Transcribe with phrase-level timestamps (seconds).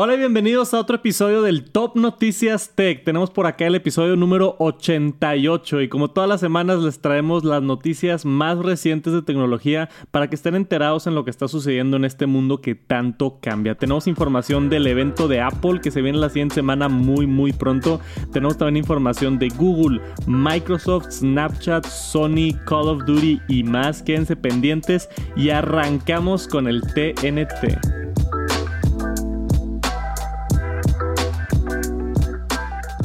[0.00, 3.02] Hola y bienvenidos a otro episodio del Top Noticias Tech.
[3.02, 7.64] Tenemos por acá el episodio número 88 y como todas las semanas les traemos las
[7.64, 12.04] noticias más recientes de tecnología para que estén enterados en lo que está sucediendo en
[12.04, 13.74] este mundo que tanto cambia.
[13.74, 18.00] Tenemos información del evento de Apple que se viene la siguiente semana muy muy pronto.
[18.32, 24.00] Tenemos también información de Google, Microsoft, Snapchat, Sony, Call of Duty y más.
[24.04, 27.98] Quédense pendientes y arrancamos con el TNT.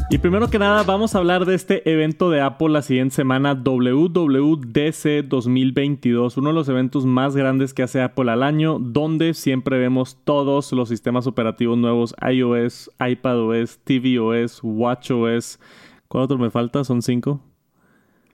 [0.10, 3.56] Y primero que nada, vamos a hablar de este evento de Apple la siguiente semana,
[3.56, 9.80] WWDC 2022, uno de los eventos más grandes que hace Apple al año, donde siempre
[9.80, 15.60] vemos todos los sistemas operativos nuevos, iOS, iPadOS, tvOS, watchOS.
[16.08, 16.84] ¿Cuál otro me falta?
[16.84, 17.42] ¿Son cinco?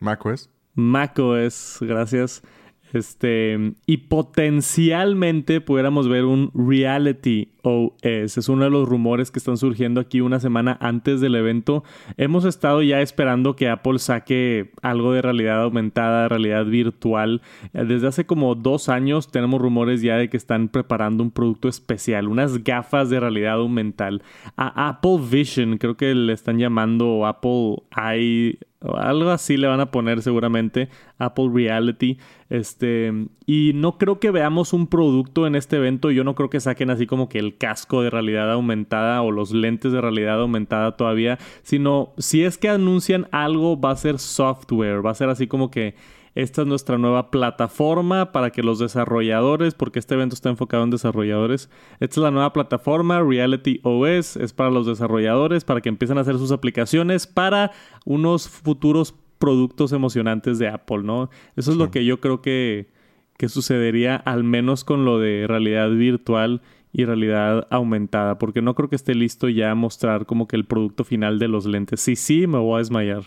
[0.01, 0.49] macOS.
[0.75, 2.43] macOS, gracias.
[2.93, 8.37] Este, y potencialmente pudiéramos ver un Reality OS.
[8.37, 11.83] Es uno de los rumores que están surgiendo aquí una semana antes del evento.
[12.17, 17.41] Hemos estado ya esperando que Apple saque algo de realidad aumentada, realidad virtual.
[17.73, 22.27] Desde hace como dos años tenemos rumores ya de que están preparando un producto especial,
[22.27, 24.23] unas gafas de realidad aumental.
[24.57, 29.91] A Apple Vision, creo que le están llamando Apple Eye algo así le van a
[29.91, 32.17] poner seguramente Apple Reality.
[32.49, 33.11] Este,
[33.45, 36.11] y no creo que veamos un producto en este evento.
[36.11, 39.51] Yo no creo que saquen así como que el casco de realidad aumentada o los
[39.51, 45.05] lentes de realidad aumentada todavía, sino si es que anuncian algo va a ser software,
[45.05, 45.95] va a ser así como que
[46.41, 50.89] esta es nuestra nueva plataforma para que los desarrolladores, porque este evento está enfocado en
[50.89, 56.17] desarrolladores, esta es la nueva plataforma, Reality OS, es para los desarrolladores, para que empiecen
[56.17, 57.71] a hacer sus aplicaciones para
[58.05, 61.29] unos futuros productos emocionantes de Apple, ¿no?
[61.55, 62.89] Eso es lo que yo creo que,
[63.37, 66.61] que sucedería al menos con lo de realidad virtual
[66.91, 70.65] y realidad aumentada, porque no creo que esté listo ya a mostrar como que el
[70.65, 72.01] producto final de los lentes.
[72.01, 73.23] Sí, sí, me voy a desmayar.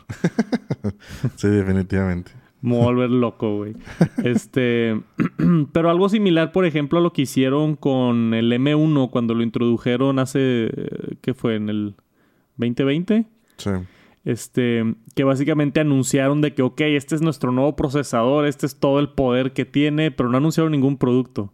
[1.37, 2.42] sí, definitivamente.
[2.63, 3.75] Me voy a volver loco, güey.
[4.25, 5.00] Este,
[5.73, 10.21] pero algo similar, por ejemplo, a lo que hicieron con el M1 cuando lo introdujeron
[10.21, 10.71] hace,
[11.21, 11.56] ¿qué fue?
[11.56, 11.95] En el
[12.56, 13.27] 2020.
[13.56, 13.71] Sí.
[14.25, 19.01] Este, que básicamente anunciaron de que, ok, este es nuestro nuevo procesador, este es todo
[19.01, 21.53] el poder que tiene, pero no anunciaron ningún producto.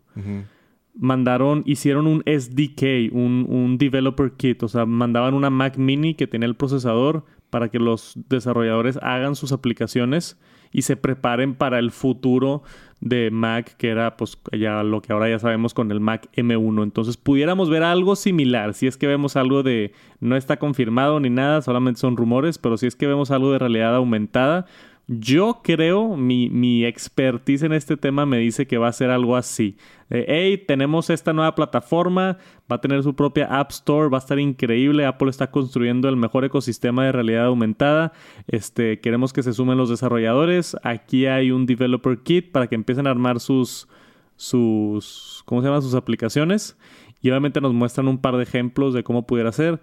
[0.94, 6.26] Mandaron, hicieron un SDK, un, un developer kit, o sea, mandaban una Mac mini que
[6.26, 10.38] tenía el procesador para que los desarrolladores hagan sus aplicaciones
[10.72, 12.62] y se preparen para el futuro
[13.00, 16.82] de Mac, que era pues ya lo que ahora ya sabemos con el Mac M1.
[16.82, 21.30] Entonces pudiéramos ver algo similar, si es que vemos algo de, no está confirmado ni
[21.30, 24.66] nada, solamente son rumores, pero si es que vemos algo de realidad aumentada,
[25.10, 29.36] yo creo, mi, mi expertise en este tema me dice que va a ser algo
[29.36, 29.78] así.
[30.10, 32.36] hey, tenemos esta nueva plataforma,
[32.70, 35.06] va a tener su propia App Store, va a estar increíble.
[35.06, 38.12] Apple está construyendo el mejor ecosistema de realidad aumentada.
[38.48, 40.76] Este, queremos que se sumen los desarrolladores.
[40.82, 43.88] Aquí hay un developer kit para que empiecen a armar sus,
[44.36, 45.80] sus, ¿cómo se llama?
[45.80, 46.76] Sus aplicaciones.
[47.22, 49.80] Y obviamente nos muestran un par de ejemplos de cómo pudiera ser.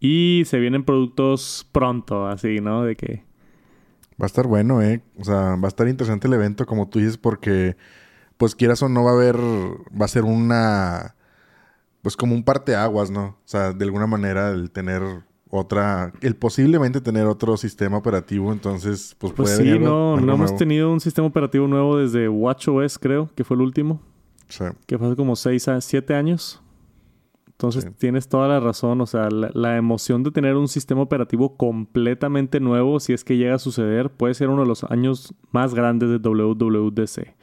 [0.00, 2.84] Y se vienen productos pronto, así, ¿no?
[2.84, 3.24] De que
[4.20, 5.02] Va a estar bueno, ¿eh?
[5.18, 7.76] O sea, va a estar interesante el evento, como tú dices, porque,
[8.36, 11.14] pues quieras o no, va a haber, va a ser una,
[12.02, 13.24] pues como un parteaguas, ¿no?
[13.24, 15.02] O sea, de alguna manera el tener
[15.50, 20.56] otra, el posiblemente tener otro sistema operativo, entonces, pues, pues puede sí, no, no hemos
[20.56, 24.00] tenido un sistema operativo nuevo desde WatchOS, creo, que fue el último.
[24.48, 24.64] Sí.
[24.86, 26.62] Que fue hace como 6 a 7 años.
[27.56, 32.60] Entonces tienes toda la razón, o sea, la, emoción de tener un sistema operativo completamente
[32.60, 36.10] nuevo, si es que llega a suceder, puede ser uno de los años más grandes
[36.10, 37.34] de WWDC.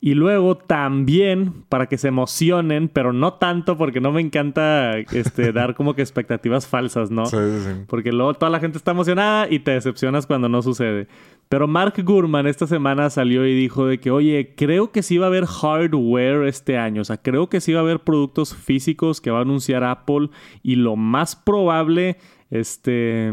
[0.00, 5.52] Y luego también, para que se emocionen, pero no tanto porque no me encanta este,
[5.52, 7.24] dar como que expectativas falsas, ¿no?
[7.26, 7.84] Sí, sí.
[7.86, 11.06] Porque luego toda la gente está emocionada y te decepcionas cuando no sucede.
[11.48, 15.26] Pero Mark Gurman esta semana salió y dijo de que, oye, creo que sí va
[15.26, 17.02] a haber hardware este año.
[17.02, 20.30] O sea, creo que sí va a haber productos físicos que va a anunciar Apple.
[20.62, 22.18] Y lo más probable,
[22.50, 23.32] este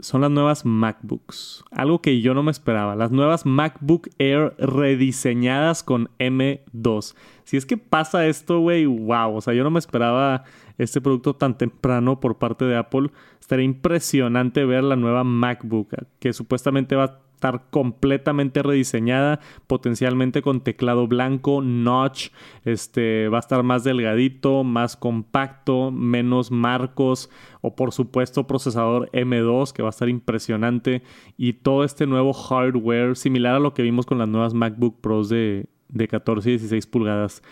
[0.00, 1.64] son las nuevas MacBooks.
[1.70, 2.94] Algo que yo no me esperaba.
[2.94, 7.14] Las nuevas MacBook Air rediseñadas con M2.
[7.44, 9.34] Si es que pasa esto, güey, wow.
[9.34, 10.44] O sea, yo no me esperaba
[10.78, 13.10] este producto tan temprano por parte de Apple.
[13.40, 19.38] Estaría impresionante ver la nueva MacBook, que supuestamente va a estar completamente rediseñada,
[19.68, 22.30] potencialmente con teclado blanco, notch,
[22.64, 27.30] este va a estar más delgadito, más compacto, menos marcos
[27.60, 31.02] o por supuesto procesador M2 que va a estar impresionante
[31.36, 35.28] y todo este nuevo hardware similar a lo que vimos con las nuevas MacBook Pros
[35.28, 37.42] de, de 14 y 16 pulgadas.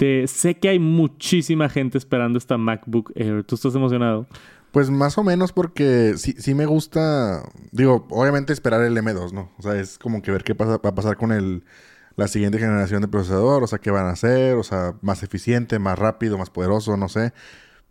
[0.00, 3.44] Te, sé que hay muchísima gente esperando esta MacBook Air.
[3.44, 4.26] ¿Tú estás emocionado?
[4.70, 9.52] Pues más o menos porque sí, sí me gusta, digo, obviamente esperar el M2, ¿no?
[9.58, 11.64] O sea, es como que ver qué pasa, va a pasar con el,
[12.16, 15.78] la siguiente generación de procesador, o sea, qué van a hacer, o sea, más eficiente,
[15.78, 17.34] más rápido, más poderoso, no sé.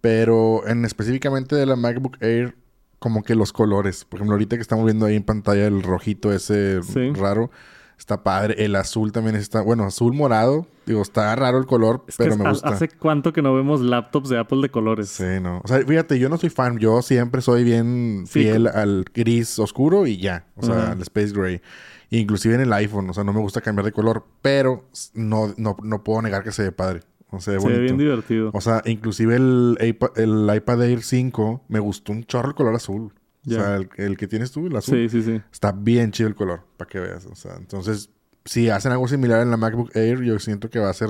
[0.02, 2.56] Pero en específicamente de la MacBook Air,
[2.98, 4.04] como que los colores.
[4.04, 6.80] Por ejemplo, ahorita que estamos viendo ahí en pantalla el rojito ese
[7.14, 7.52] raro.
[8.00, 8.56] Está padre.
[8.64, 9.62] El azul también está...
[9.62, 10.66] Bueno, azul morado.
[10.86, 12.70] Digo, está raro el color, pero me gusta.
[12.70, 15.10] ¿Hace cuánto que no vemos laptops de Apple de colores?
[15.10, 15.62] Sí, no.
[15.64, 16.80] O sea, fíjate, yo no soy fan.
[16.80, 20.48] Yo siempre soy bien fiel al gris oscuro y ya.
[20.56, 21.62] O sea, al Space Gray.
[22.10, 23.10] Inclusive en el iPhone.
[23.10, 24.26] O sea, no me gusta cambiar de color.
[24.42, 27.02] Pero no, no, no puedo negar que se ve padre.
[27.32, 28.50] O sea, se ve bien divertido.
[28.54, 29.78] O sea, inclusive el,
[30.16, 33.14] el iPad Air 5 me gustó un chorro el color azul.
[33.48, 34.98] O sea, el, que tienes tú, el azul.
[34.98, 35.42] Sí, sí, sí.
[35.52, 37.26] Está bien chido el color, para que veas.
[37.26, 38.10] O sea, entonces,
[38.46, 41.10] si hacen algo similar en la MacBook Air, yo siento que va a ser...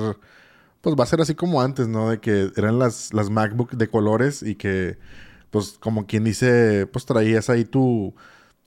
[0.82, 2.10] Pues va a ser así como antes, ¿no?
[2.10, 4.98] De que eran las, las MacBook de colores y que,
[5.50, 8.16] pues, como quien dice, pues traías ahí tu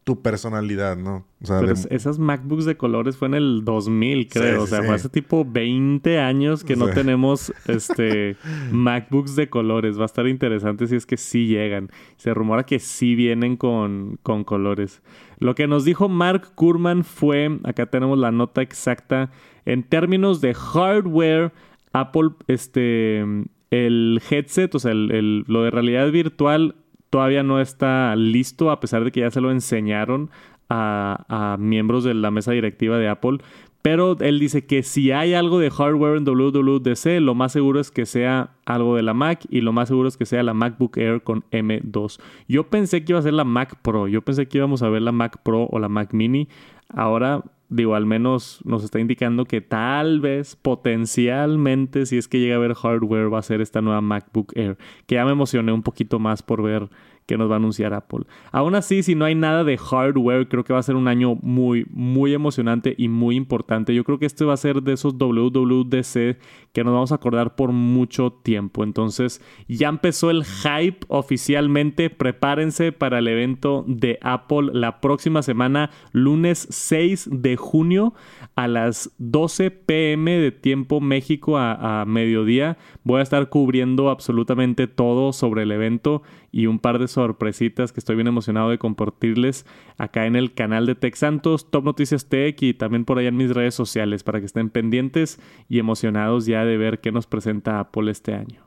[0.04, 1.25] tu personalidad, ¿no?
[1.43, 4.62] O sea, Pero esas MacBooks de colores fue en el 2000, creo.
[4.62, 8.37] o sea, fue hace tipo 20 años que no tenemos este
[8.72, 9.99] MacBooks de colores.
[9.99, 11.90] Va a estar interesante si es que sí llegan.
[12.16, 15.02] Se rumora que sí vienen con, con colores.
[15.38, 19.31] Lo que nos dijo Mark Kurman fue, acá tenemos la nota exacta,
[19.64, 21.52] en términos de hardware,
[21.93, 23.25] Apple, este,
[23.70, 26.76] el headset, o sea, el, lo de realidad virtual
[27.12, 30.30] todavía no está listo, a pesar de que ya se lo enseñaron
[30.70, 33.36] a, miembros de la mesa directiva de Apple.
[33.82, 37.90] Pero él dice que si hay algo de hardware en WWDC, lo más seguro es
[37.90, 40.96] que sea algo de la Mac y lo más seguro es que sea la MacBook
[40.96, 42.18] Air con M2.
[42.48, 45.02] Yo pensé que iba a ser la Mac Pro, yo pensé que íbamos a ver
[45.02, 46.48] la Mac Pro o la Mac Mini.
[46.88, 52.56] Ahora, digo, al menos nos está indicando que tal vez, potencialmente, si es que llega
[52.56, 54.76] a ver hardware, va a ser esta nueva MacBook Air.
[55.06, 56.88] Que ya me emocioné un poquito más por ver
[57.32, 58.26] que nos va a anunciar Apple.
[58.50, 61.37] Aún así, si no hay nada de hardware, creo que va a ser un año
[61.37, 63.94] muy, muy emocionante y muy importante.
[63.94, 66.37] Yo creo que este va a ser de esos WWDC
[66.75, 68.84] que nos vamos a acordar por mucho tiempo.
[68.84, 72.11] Entonces, ya empezó el hype oficialmente.
[72.11, 78.12] Prepárense para el evento de Apple la próxima semana, lunes 6 de junio
[78.56, 82.76] a las 12 pm de tiempo México a, a mediodía.
[83.05, 87.99] Voy a estar cubriendo absolutamente todo sobre el evento y un par de sorpresitas que
[87.99, 89.66] estoy bien emocionado de compartirles
[89.96, 93.37] acá en el canal de Tech Santos, Top Noticias Tech y también por allá en
[93.37, 97.81] mis redes sociales para que estén pendientes y emocionados ya de ver qué nos presenta
[97.81, 98.62] Apple este año.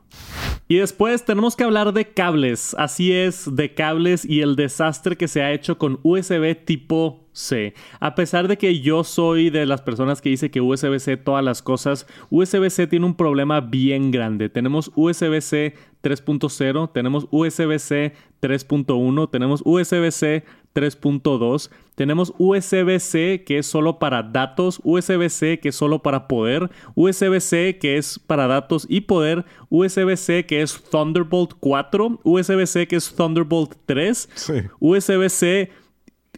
[0.68, 5.28] Y después tenemos que hablar de cables, así es, de cables y el desastre que
[5.28, 7.74] se ha hecho con USB tipo C.
[8.00, 11.60] A pesar de que yo soy de las personas que dice que USB-C todas las
[11.60, 14.48] cosas, USB-C tiene un problema bien grande.
[14.48, 20.44] Tenemos USB-C 3.0, tenemos USB-C 3.1, tenemos USB-C
[20.74, 27.78] 3.2, tenemos USB-C que es solo para datos, USB-C que es solo para poder, USB-C
[27.78, 33.74] que es para datos y poder, USB-C que es Thunderbolt 4, USB-C que es Thunderbolt
[33.84, 34.28] 3,
[34.80, 35.70] USB-C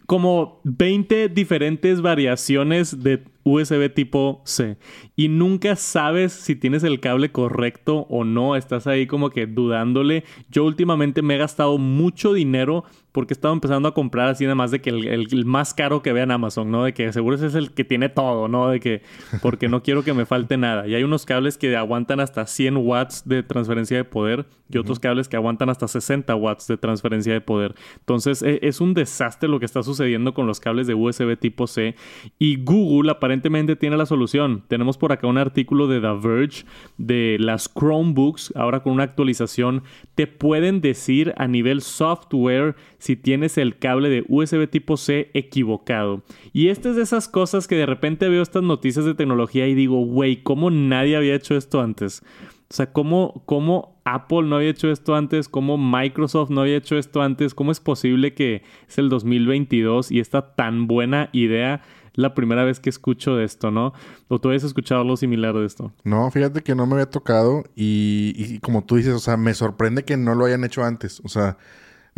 [0.08, 4.78] como 20 diferentes variaciones de USB tipo C
[5.16, 10.24] y nunca sabes si tienes el cable correcto o no, estás ahí como que dudándole.
[10.50, 12.84] Yo últimamente me he gastado mucho dinero
[13.18, 16.12] porque he estado empezando a comprar así nada más de que el, más caro que
[16.12, 16.84] vea en Amazon, ¿no?
[16.84, 18.68] De que seguro ese es el que tiene todo, ¿no?
[18.68, 19.02] De que
[19.42, 20.86] porque no quiero que me falte nada.
[20.86, 25.00] Y hay unos cables que aguantan hasta 100 watts de transferencia de poder y otros
[25.00, 27.74] cables que aguantan hasta 60 watts de transferencia de poder.
[27.98, 31.66] Entonces e, es un desastre lo que está sucediendo con los cables de USB tipo
[31.66, 31.96] C
[32.38, 34.62] y Google aparentemente tiene la solución.
[34.68, 36.64] Tenemos por acá un artículo de The Verge
[36.98, 39.82] de las Chromebooks, ahora con una actualización,
[40.14, 42.76] te pueden decir a nivel software
[43.08, 46.24] si tienes el cable de USB tipo C equivocado.
[46.52, 49.74] Y esta es de esas cosas que de repente veo estas noticias de tecnología y
[49.74, 52.22] digo, güey, ¿cómo nadie había hecho esto antes?
[52.70, 55.48] O sea, ¿cómo, ¿cómo, Apple no había hecho esto antes?
[55.48, 57.54] ¿Cómo Microsoft no había hecho esto antes?
[57.54, 61.80] ¿Cómo es posible que es el 2022 y esta tan buena idea
[62.12, 63.94] la primera vez que escucho de esto, ¿no?
[64.28, 65.94] ¿O tú habías escuchado algo similar de esto?
[66.04, 69.54] No, fíjate que no me había tocado y, y como tú dices, o sea, me
[69.54, 71.22] sorprende que no lo hayan hecho antes.
[71.24, 71.56] O sea,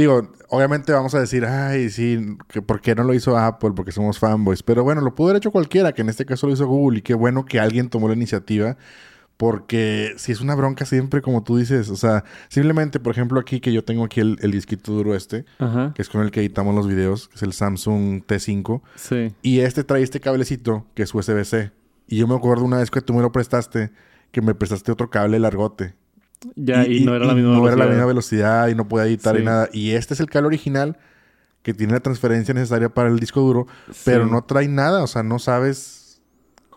[0.00, 3.72] Digo, obviamente vamos a decir, ay, sí, que ¿por qué no lo hizo Apple?
[3.76, 4.62] Porque somos fanboys.
[4.62, 7.00] Pero bueno, lo pudo haber hecho cualquiera, que en este caso lo hizo Google.
[7.00, 8.78] Y qué bueno que alguien tomó la iniciativa.
[9.36, 13.60] Porque si es una bronca siempre, como tú dices, o sea, simplemente, por ejemplo, aquí
[13.60, 15.44] que yo tengo aquí el, disquito duro este,
[15.94, 18.80] que es con el que editamos los videos, que es el Samsung T5.
[18.96, 19.34] Sí.
[19.42, 21.72] Y este trae este cablecito que es USB-C.
[22.06, 23.92] Y yo me acuerdo una vez que tú me lo prestaste,
[24.32, 25.94] que me prestaste otro cable largote.
[26.56, 27.76] Ya, y, no era la misma no velocidad.
[27.76, 29.68] era la misma velocidad y no podía editar y nada.
[29.72, 30.96] Y este es el cable original
[31.62, 33.66] que tiene la transferencia necesaria para el disco duro,
[34.04, 36.22] pero no trae nada, o sea, no sabes,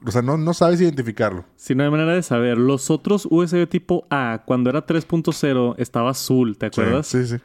[0.06, 1.46] o sea, no, no sabes identificarlo.
[1.56, 2.58] Sí, no hay manera de saber.
[2.58, 7.08] Los otros USB tipo A, cuando era 3.0, estaba azul, ¿te acuerdas?
[7.08, 7.38] Sí, sí,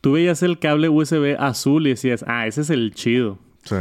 [0.00, 3.38] Tú veías el cable USB azul y decías, ah, ese es el chido.
[3.62, 3.76] Sí.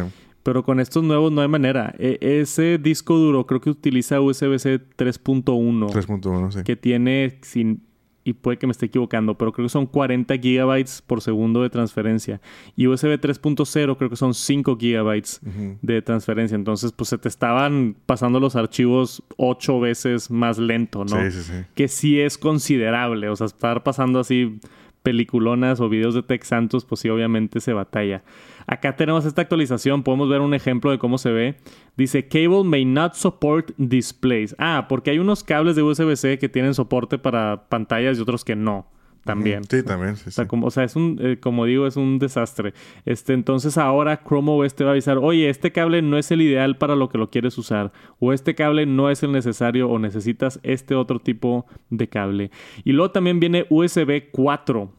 [0.50, 1.94] Pero con estos nuevos no hay manera.
[2.00, 5.44] E, ese disco duro creo que utiliza USB-C 3.1.
[5.92, 6.64] 3.1, sí.
[6.64, 7.84] Que tiene, sin,
[8.24, 11.70] y puede que me esté equivocando, pero creo que son 40 gigabytes por segundo de
[11.70, 12.42] transferencia.
[12.76, 15.40] Y USB 3.0 creo que son 5 gigabytes
[15.84, 16.56] de transferencia.
[16.56, 21.22] Entonces, pues se te estaban pasando los archivos 8 veces más lento, ¿no?
[21.26, 21.54] Sí, sí, sí.
[21.76, 23.30] Que sí es considerable.
[23.30, 24.60] O sea, estar pasando así
[25.04, 28.24] peliculonas o videos de Tech Santos, pues sí, obviamente se batalla.
[28.68, 31.56] Acá tenemos esta actualización, podemos ver un ejemplo de cómo se ve.
[31.98, 34.56] Dice, cable may not support displays.
[34.60, 38.56] Ah, porque hay unos cables de USB-C que tienen soporte para pantallas y otros que
[38.56, 38.88] no.
[39.24, 39.64] También.
[39.66, 40.16] Sí, también.
[40.16, 42.74] Sí, o, sea, como, o sea, es un, eh, como digo, es un desastre.
[43.06, 46.42] Este, entonces ahora Chrome OS te va a avisar, oye, este cable no es el
[46.42, 47.92] ideal para lo que lo quieres usar.
[48.20, 52.52] O este cable no es el necesario o necesitas este otro tipo de cable.
[52.84, 54.92] Y luego también viene USB 4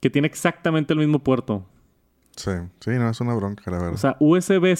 [0.00, 1.66] que tiene exactamente el mismo puerto.
[2.38, 3.94] Sí, sí, no, es una bronca, la verdad.
[3.94, 4.76] O sea, USB,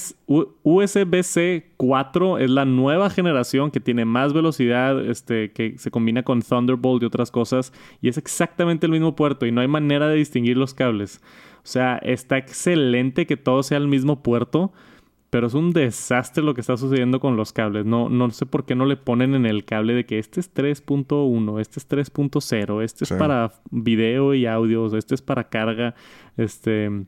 [0.62, 6.41] USB-C 4 es la nueva generación que tiene más velocidad, este, que se combina con
[6.41, 10.15] Thunderbolt y otras cosas, y es exactamente el mismo puerto y no hay manera de
[10.15, 11.21] distinguir los cables.
[11.65, 14.73] O sea, está excelente que todo sea el mismo puerto,
[15.29, 17.85] pero es un desastre lo que está sucediendo con los cables.
[17.85, 20.55] No, no sé por qué no le ponen en el cable de que este es
[20.55, 25.97] 3.1, este es 3.0, este es para video y audio, este es para carga.
[26.37, 27.05] Este.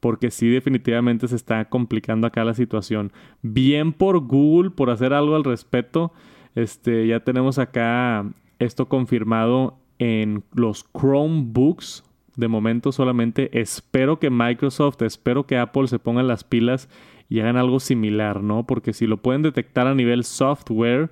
[0.00, 3.12] Porque sí, definitivamente se está complicando acá la situación.
[3.42, 6.12] Bien por Google por hacer algo al respecto.
[6.54, 8.26] Este, ya tenemos acá
[8.58, 12.04] esto confirmado en los Chromebooks.
[12.36, 16.88] De momento solamente espero que Microsoft, espero que Apple se pongan las pilas
[17.28, 18.66] y hagan algo similar, ¿no?
[18.66, 21.10] Porque si lo pueden detectar a nivel software,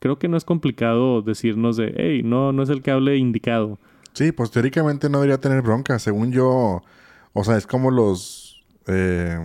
[0.00, 3.78] creo que no es complicado decirnos de, hey, no, no es el cable indicado.
[4.12, 5.98] Sí, pues teóricamente no debería tener bronca.
[5.98, 6.82] Según yo,
[7.36, 9.38] o sea, es como los, eh,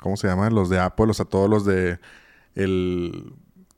[0.00, 0.54] ¿cómo se llaman?
[0.54, 1.98] Los de Apple, o sea, todos los de
[2.54, 3.32] el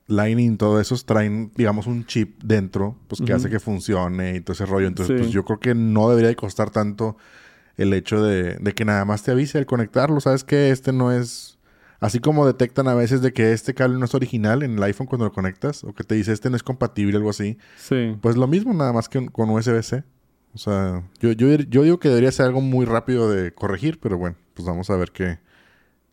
[0.09, 4.53] Lightning, todo esos traen, digamos, un chip dentro, pues que hace que funcione y todo
[4.53, 4.87] ese rollo.
[4.87, 7.17] Entonces, pues yo creo que no debería de costar tanto
[7.77, 10.21] el hecho de, de que nada más te avise al conectarlo.
[10.21, 11.57] Sabes que este no es
[12.01, 15.07] Así como detectan a veces de que este cable no es original en el iPhone
[15.07, 17.59] cuando lo conectas, o que te dice este no es compatible, algo así.
[17.77, 18.17] Sí.
[18.21, 20.05] Pues lo mismo, nada más que con USB-C.
[20.57, 24.17] O sea, yo, yo, yo, digo que debería ser algo muy rápido de corregir, pero
[24.17, 25.39] bueno, pues vamos a ver qué,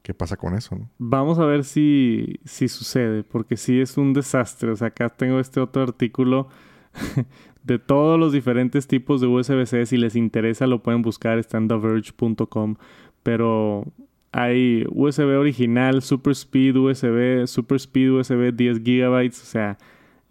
[0.02, 0.78] qué pasa con eso.
[0.98, 4.70] Vamos a ver si, si sucede, porque sí es un desastre.
[4.72, 6.50] O sea, acá tengo este otro artículo
[7.64, 9.86] de todos los diferentes tipos de USB-C.
[9.86, 12.76] Si les interesa, lo pueden buscar, está en TheVerge.com.
[13.24, 13.86] Pero
[14.34, 19.78] hay USB original, Super Speed USB, Super Speed USB 10 GB, o sea,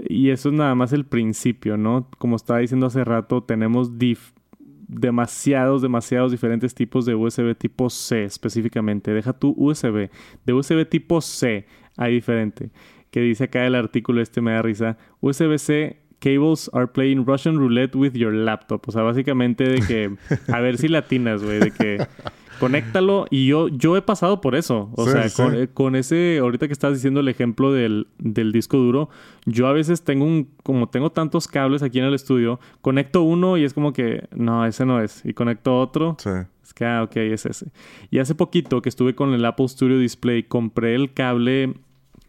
[0.08, 2.08] y eso es nada más el principio, ¿no?
[2.18, 3.92] Como estaba diciendo hace rato, tenemos
[4.88, 9.12] demasiados, demasiados diferentes tipos de USB tipo C específicamente.
[9.12, 10.10] Deja tu USB.
[10.44, 11.66] De USB tipo C
[11.96, 12.70] hay diferente.
[13.10, 14.96] Que dice acá el artículo este, me da risa.
[15.20, 18.82] USB-C cables are playing Russian roulette with your laptop.
[18.88, 20.16] O sea, básicamente de que
[20.52, 22.06] a ver si latinas, güey, de que
[22.58, 23.26] conéctalo.
[23.30, 24.90] Y yo, yo he pasado por eso.
[24.94, 29.08] O sea, eh, Con, ese, ahorita que estás diciendo el ejemplo del, del, disco duro,
[29.46, 33.56] yo a veces tengo un, como tengo tantos cables aquí en el estudio, conecto uno
[33.56, 35.24] y es como que, no, ese no es.
[35.24, 36.16] Y conecto otro.
[36.18, 36.30] Sí.
[36.62, 37.66] Es que, ah, ok, es ese.
[38.10, 41.74] Y hace poquito que estuve con el Apple Studio Display, compré el cable,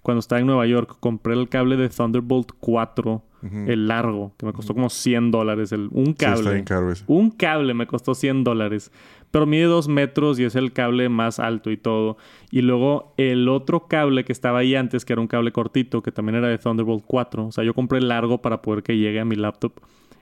[0.02, 3.24] cuando estaba en Nueva York, compré el cable de Thunderbolt 4
[3.68, 5.72] el largo, que me costó como 100 dólares.
[5.72, 6.64] El, un cable.
[7.08, 8.92] Un cable me costó 100 dólares.
[9.34, 12.18] Pero mide 2 metros y es el cable más alto y todo.
[12.52, 16.12] Y luego el otro cable que estaba ahí antes, que era un cable cortito, que
[16.12, 17.48] también era de Thunderbolt 4.
[17.48, 19.74] O sea, yo compré el largo para poder que llegue a mi laptop.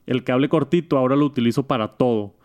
[0.06, 2.36] El cable cortito ahora lo utilizo para todo.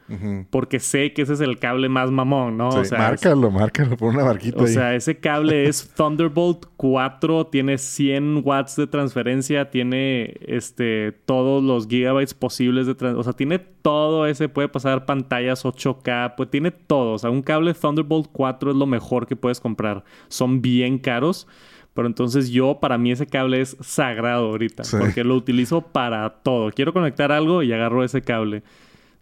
[0.50, 2.68] Porque sé que ese es el cable más mamón, ¿no?
[2.68, 7.76] o sea, márcalo, márcalo, pon una marquita O sea, ese cable es Thunderbolt 4, tiene
[7.76, 13.20] 100 watts de transferencia, tiene este todos los gigabytes posibles de transferencia.
[13.20, 17.14] O sea, tiene todo ese, puede pasar pantallas 8K, pues tiene todo.
[17.14, 20.04] O sea, un cable Thunderbolt 4 es lo mejor que puedes comprar.
[20.28, 21.48] Son bien caros.
[21.96, 24.82] Pero entonces yo, para mí ese cable es sagrado ahorita.
[24.98, 26.70] Porque lo utilizo para todo.
[26.70, 28.62] Quiero conectar algo y agarro ese cable.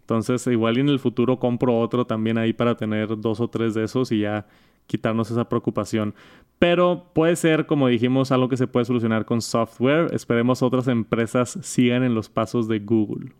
[0.00, 3.84] Entonces, igual en el futuro compro otro también ahí para tener dos o tres de
[3.84, 4.46] esos y ya
[4.88, 6.14] quitarnos esa preocupación.
[6.58, 10.12] Pero puede ser, como dijimos, algo que se puede solucionar con software.
[10.12, 13.30] Esperemos otras empresas sigan en los pasos de Google.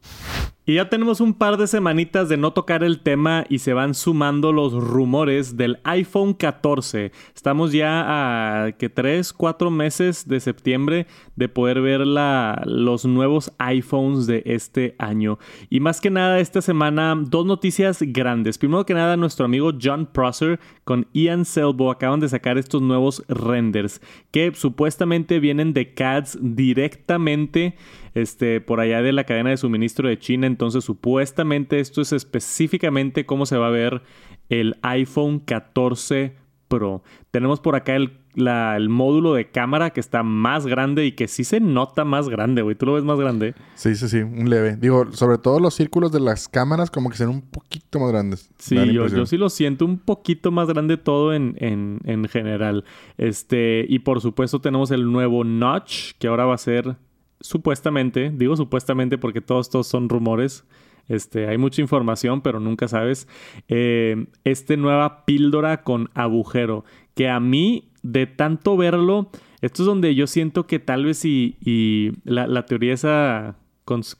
[0.66, 3.92] Y ya tenemos un par de semanitas de no tocar el tema y se van
[3.92, 7.12] sumando los rumores del iPhone 14.
[7.34, 13.52] Estamos ya a que 3, 4 meses de septiembre de poder ver la, los nuevos
[13.58, 15.38] iPhones de este año.
[15.68, 18.56] Y más que nada esta semana dos noticias grandes.
[18.56, 23.22] Primero que nada nuestro amigo John Prosser con Ian Selbo acaban de sacar estos nuevos
[23.28, 27.76] renders que supuestamente vienen de CADs directamente
[28.14, 30.46] este, por allá de la cadena de suministro de China.
[30.46, 34.02] Entonces, supuestamente esto es específicamente cómo se va a ver
[34.48, 36.36] el iPhone 14
[36.68, 37.02] Pro.
[37.30, 41.44] Tenemos por acá el, el, módulo de cámara que está más grande y que sí
[41.44, 42.74] se nota más grande, güey.
[42.74, 43.54] ¿Tú lo ves más grande?
[43.74, 44.76] Sí, sí, sí, un leve.
[44.76, 48.50] Digo, sobre todo los círculos de las cámaras como que son un poquito más grandes.
[48.58, 52.84] Sí, yo, yo, sí lo siento un poquito más grande todo en, en, en general.
[53.18, 56.96] Este, y por supuesto tenemos el nuevo notch que ahora va a ser
[57.44, 60.64] supuestamente, digo supuestamente porque todos estos son rumores,
[61.08, 63.28] este, hay mucha información, pero nunca sabes.
[63.68, 69.28] Eh, este nueva píldora con agujero, que a mí, de tanto verlo,
[69.60, 73.56] esto es donde yo siento que tal vez y, y la, la teoría esa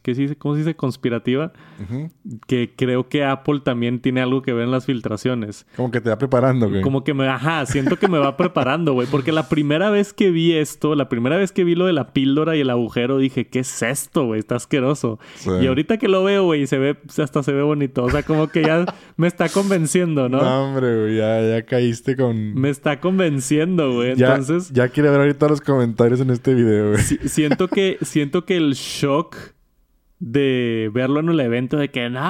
[0.03, 0.37] ¿qué se dice?
[0.37, 0.77] ¿cómo se dice?
[0.77, 1.53] Conspirativa.
[2.47, 5.67] Que creo que Apple también tiene algo que ver en las filtraciones.
[5.77, 6.83] Como que te va preparando, güey.
[6.83, 9.09] Como que me, ajá, siento que me va preparando, güey.
[9.11, 12.13] Porque la primera vez que vi esto, la primera vez que vi lo de la
[12.13, 14.41] píldora y el agujero, dije, ¿qué es esto, güey?
[14.41, 15.19] Está asqueroso.
[15.61, 18.05] Y ahorita que lo veo, güey, se ve, hasta se ve bonito.
[18.05, 18.85] O sea, como que ya
[19.17, 20.43] me está convenciendo, ¿no?
[20.43, 22.55] No, hombre, güey, ya, ya caíste con...
[22.55, 24.11] Me está convenciendo, güey.
[24.13, 24.71] Entonces...
[24.73, 27.03] Ya quiere ver ahorita los comentarios en este video, güey.
[27.03, 29.54] siento que, siento que el shock
[30.25, 32.23] de verlo en el evento de que, no,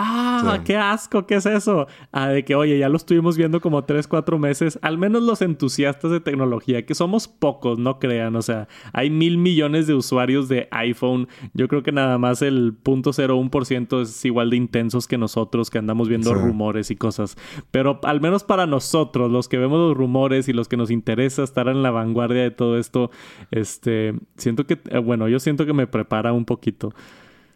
[0.65, 1.87] qué asco, ¿qué es eso?
[2.11, 5.43] A de que, oye, ya lo estuvimos viendo como 3, 4 meses, al menos los
[5.43, 10.49] entusiastas de tecnología, que somos pocos, no crean, o sea, hay mil millones de usuarios
[10.49, 15.71] de iPhone, yo creo que nada más el 0.01% es igual de intensos que nosotros,
[15.71, 17.37] que andamos viendo rumores y cosas,
[17.71, 21.45] pero al menos para nosotros, los que vemos los rumores y los que nos interesa
[21.45, 23.13] estar en la vanguardia de todo esto,
[23.53, 26.93] este, siento que, eh, bueno, yo siento que me prepara un poquito.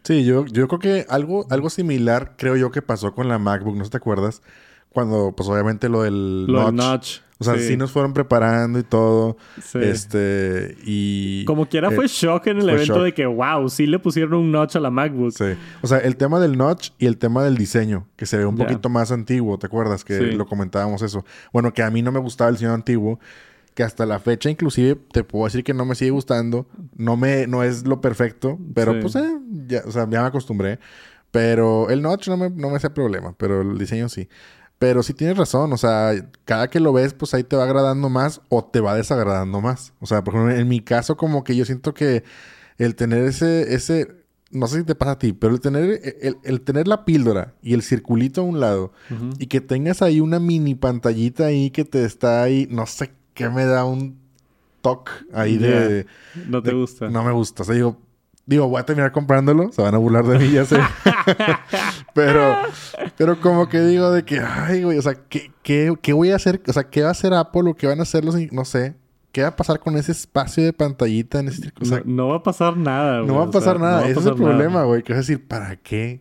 [0.03, 3.75] Sí, yo, yo creo que algo, algo similar creo yo que pasó con la MacBook,
[3.75, 4.41] ¿no te acuerdas?
[4.89, 7.19] Cuando, pues obviamente lo del notch.
[7.41, 7.77] O sea, sí.
[7.77, 9.37] nos fueron preparando y todo.
[9.63, 9.79] Sí.
[9.81, 11.45] Este, y...
[11.45, 14.75] Como quiera fue shock en el evento de que, wow, sí le pusieron un notch
[14.75, 15.31] a la MacBook.
[15.31, 15.45] Sí.
[15.81, 18.57] O sea, el tema del notch y el tema del diseño, que se ve un
[18.57, 20.03] poquito más antiguo, ¿te acuerdas?
[20.03, 21.23] Que lo comentábamos eso.
[21.53, 23.21] Bueno, que a mí no me gustaba el diseño antiguo
[23.79, 26.67] que hasta la fecha inclusive te puedo decir que no me sigue gustando.
[26.97, 29.37] No me no es lo perfecto, pero pues eh,
[29.69, 30.79] ya, o sea, ya me acostumbré.
[31.31, 34.27] Pero el notch no me, no me hace problema, pero el diseño sí.
[34.79, 36.11] Pero sí tienes razón, o sea,
[36.43, 39.93] cada que lo ves, pues ahí te va agradando más o te va desagradando más.
[40.01, 42.25] O sea, por ejemplo, en mi caso, como que yo siento que
[42.77, 44.09] el tener ese, ese,
[44.51, 46.01] no sé si te pasa a ti, pero el tener,
[46.43, 48.91] el, tener la píldora y el circulito a un lado
[49.37, 53.49] y que tengas ahí una mini pantallita ahí que te está ahí, no sé que
[53.49, 54.19] me da un
[54.81, 56.05] toque ahí de...
[56.49, 57.09] No te gusta.
[57.09, 57.63] No me gusta.
[57.63, 57.95] O sea, digo,
[58.45, 59.71] digo, voy a terminar comprándolo.
[59.71, 60.77] Se van a burlar de mí, ya sé.
[62.13, 62.57] pero,
[63.17, 66.35] pero como que digo de que, ay, güey, o sea, ¿qué, ¿qué, qué, voy a
[66.35, 66.61] hacer?
[66.67, 68.35] O sea, ¿qué va a hacer Apple o qué van a hacer los...
[68.51, 68.97] No sé.
[69.31, 71.71] ¿Qué va a pasar con ese espacio de pantallita en ese...
[71.79, 73.27] O no, va a pasar nada, güey.
[73.31, 74.05] No va a pasar nada.
[74.05, 75.01] Ese es el problema, güey.
[75.01, 76.19] Que es decir, ¿para qué?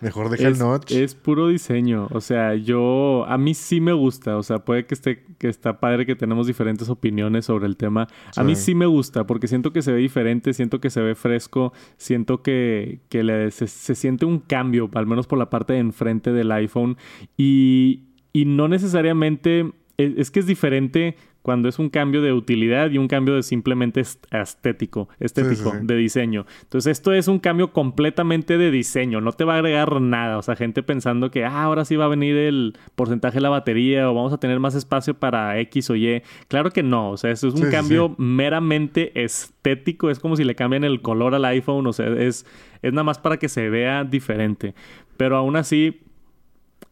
[0.00, 0.92] Mejor deja el notch.
[0.92, 2.08] Es puro diseño.
[2.10, 3.24] O sea, yo.
[3.26, 4.36] A mí sí me gusta.
[4.36, 5.24] O sea, puede que esté.
[5.38, 8.08] que está padre que tenemos diferentes opiniones sobre el tema.
[8.36, 9.26] A mí sí me gusta.
[9.26, 10.52] Porque siento que se ve diferente.
[10.52, 11.72] Siento que se ve fresco.
[11.96, 14.90] Siento que, que le, se, siente un cambio.
[14.94, 16.96] Al menos por la parte de enfrente del iPhone.
[17.36, 18.02] Y.
[18.32, 19.72] Y no necesariamente.
[19.96, 24.00] es que es diferente cuando es un cambio de utilidad y un cambio de simplemente
[24.00, 26.46] estético, estético, de diseño.
[26.62, 30.42] Entonces esto es un cambio completamente de diseño, no te va a agregar nada, o
[30.42, 34.10] sea, gente pensando que ah, ahora sí va a venir el porcentaje de la batería
[34.10, 36.22] o vamos a tener más espacio para X o Y.
[36.48, 40.54] Claro que no, o sea, eso es un cambio meramente estético, es como si le
[40.54, 42.46] cambian el color al iPhone, o sea, es,
[42.80, 44.74] es nada más para que se vea diferente.
[45.18, 46.00] Pero aún así,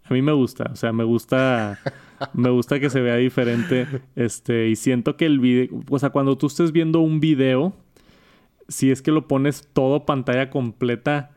[0.05, 1.79] a mí me gusta, o sea, me gusta...
[2.33, 3.87] me gusta que se vea diferente.
[4.17, 7.73] Este, y siento que el video, o sea, cuando tú estés viendo un video,
[8.69, 11.31] si es que lo pones todo pantalla completa,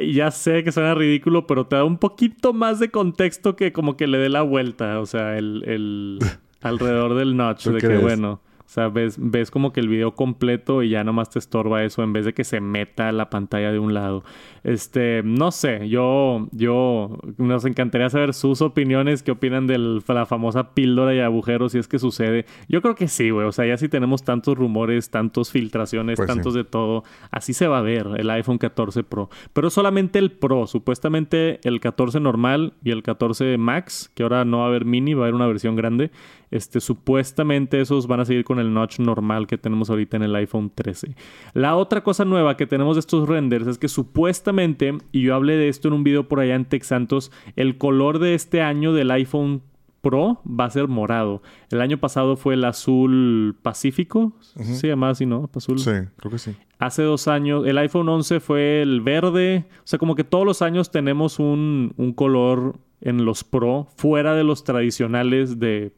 [0.00, 3.96] ya sé que suena ridículo, pero te da un poquito más de contexto que como
[3.96, 6.18] que le dé la vuelta, o sea, el, el
[6.62, 8.40] alrededor del notch, de que bueno.
[8.66, 12.02] O sea, ves, ves como que el video completo y ya nomás te estorba eso
[12.02, 14.24] en vez de que se meta la pantalla de un lado.
[14.64, 20.72] Este, no sé, yo, yo, nos encantaría saber sus opiniones, qué opinan de la famosa
[20.72, 22.46] píldora y agujeros, si es que sucede.
[22.66, 23.46] Yo creo que sí, güey.
[23.46, 27.68] O sea, ya si tenemos tantos rumores, tantos filtraciones, pues tantos de todo, así se
[27.68, 29.28] va a ver el iPhone 14 Pro.
[29.52, 34.58] Pero solamente el Pro, supuestamente el 14 normal y el 14 Max, que ahora no
[34.58, 36.10] va a haber mini, va a haber una versión grande.
[36.54, 40.36] Este, supuestamente esos van a seguir con el notch normal que tenemos ahorita en el
[40.36, 41.16] iPhone 13.
[41.52, 45.56] La otra cosa nueva que tenemos de estos renders es que supuestamente, y yo hablé
[45.56, 49.10] de esto en un video por allá en Texantos, el color de este año del
[49.10, 49.62] iPhone
[50.00, 51.42] Pro va a ser morado.
[51.72, 54.34] El año pasado fue el azul pacífico.
[54.54, 55.50] Se llama así, ¿no?
[55.56, 55.80] Azul.
[55.80, 56.54] Sí, creo que sí.
[56.78, 59.64] Hace dos años, el iPhone 11 fue el verde.
[59.78, 64.36] O sea, como que todos los años tenemos un, un color en los Pro fuera
[64.36, 65.92] de los tradicionales de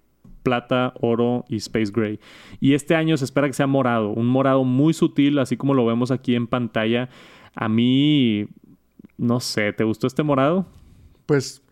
[0.47, 2.21] plata, oro y space gray.
[2.61, 5.85] Y este año se espera que sea morado, un morado muy sutil, así como lo
[5.85, 7.09] vemos aquí en pantalla.
[7.57, 8.47] A mí,
[9.19, 10.67] no sé, ¿te gustó este morado?
[11.27, 11.63] Pues...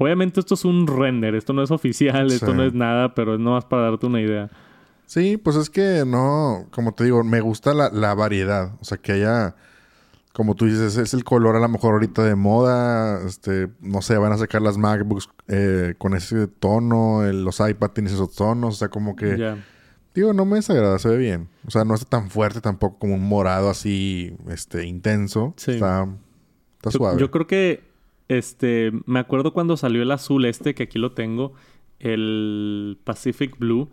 [0.00, 3.40] Obviamente esto es un render, esto no es oficial, esto no es nada, pero es
[3.40, 4.48] nomás para darte una idea.
[5.06, 8.98] Sí, pues es que no, como te digo, me gusta la, la variedad, o sea,
[8.98, 9.56] que haya
[10.32, 13.26] como tú dices, es el color a lo mejor ahorita de moda.
[13.26, 18.12] Este, no sé, van a sacar las MacBooks eh, con ese tono, los iPad tienen
[18.12, 19.56] esos tonos, o sea, como que.
[20.14, 21.48] Digo, no me desagrada, se ve bien.
[21.66, 25.54] O sea, no está tan fuerte tampoco como un morado así, este, intenso.
[25.56, 26.08] Está,
[26.76, 27.20] está suave.
[27.20, 27.84] Yo creo que,
[28.26, 31.52] este, me acuerdo cuando salió el azul este, que aquí lo tengo,
[32.00, 33.90] el Pacific Blue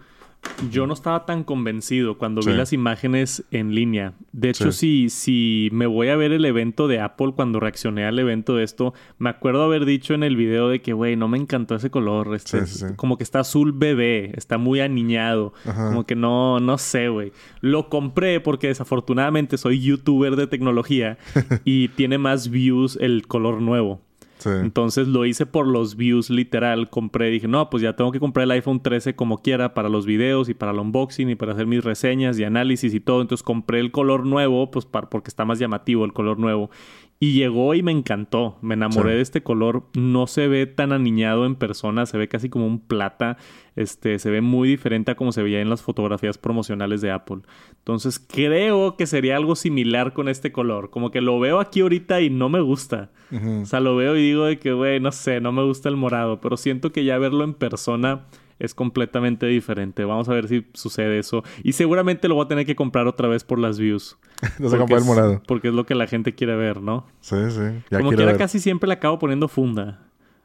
[0.71, 4.13] yo no estaba tan convencido cuando vi las imágenes en línea.
[4.31, 8.17] De hecho, si, si me voy a ver el evento de Apple cuando reaccioné al
[8.19, 11.37] evento de esto, me acuerdo haber dicho en el video de que, güey, no me
[11.37, 12.33] encantó ese color.
[12.35, 12.63] Este,
[12.95, 15.53] como que está azul bebé, está muy aniñado.
[15.63, 17.31] Como que no, no sé, güey.
[17.61, 21.17] Lo compré porque desafortunadamente soy youtuber de tecnología
[21.65, 24.01] y tiene más views el color nuevo.
[24.45, 26.89] Entonces lo hice por los views literal.
[26.89, 30.05] Compré, dije, no, pues ya tengo que comprar el iPhone 13 como quiera para los
[30.05, 33.21] videos y para el unboxing y para hacer mis reseñas y análisis y todo.
[33.21, 36.69] Entonces compré el color nuevo, pues porque está más llamativo el color nuevo.
[37.17, 38.57] Y llegó y me encantó.
[38.61, 39.83] Me enamoré de este color.
[39.93, 43.37] No se ve tan aniñado en persona, se ve casi como un plata.
[43.77, 47.39] Este, se ve muy diferente a como se veía en las fotografías promocionales de Apple.
[47.71, 50.89] Entonces creo que sería algo similar con este color.
[50.89, 53.11] Como que lo veo aquí ahorita y no me gusta.
[53.31, 55.95] O sea, lo veo y digo de que, güey, no sé, no me gusta el
[55.95, 56.41] morado.
[56.41, 58.25] Pero siento que ya verlo en persona
[58.59, 60.05] es completamente diferente.
[60.05, 61.43] Vamos a ver si sucede eso.
[61.63, 64.17] Y seguramente lo voy a tener que comprar otra vez por las views.
[64.59, 65.41] no se compra el morado.
[65.47, 67.05] porque es lo que la gente quiere ver, ¿no?
[67.21, 67.95] Sí, sí.
[67.95, 70.01] Como quiera, casi siempre le acabo poniendo funda.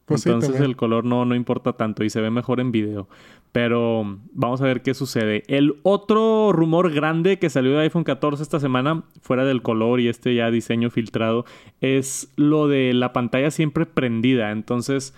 [0.06, 3.08] Pues Entonces el color no, no importa tanto y se ve mejor en video.
[3.52, 5.44] Pero vamos a ver qué sucede.
[5.46, 10.08] El otro rumor grande que salió de iPhone 14 esta semana, fuera del color y
[10.08, 11.44] este ya diseño filtrado,
[11.80, 14.50] es lo de la pantalla siempre prendida.
[14.50, 15.14] Entonces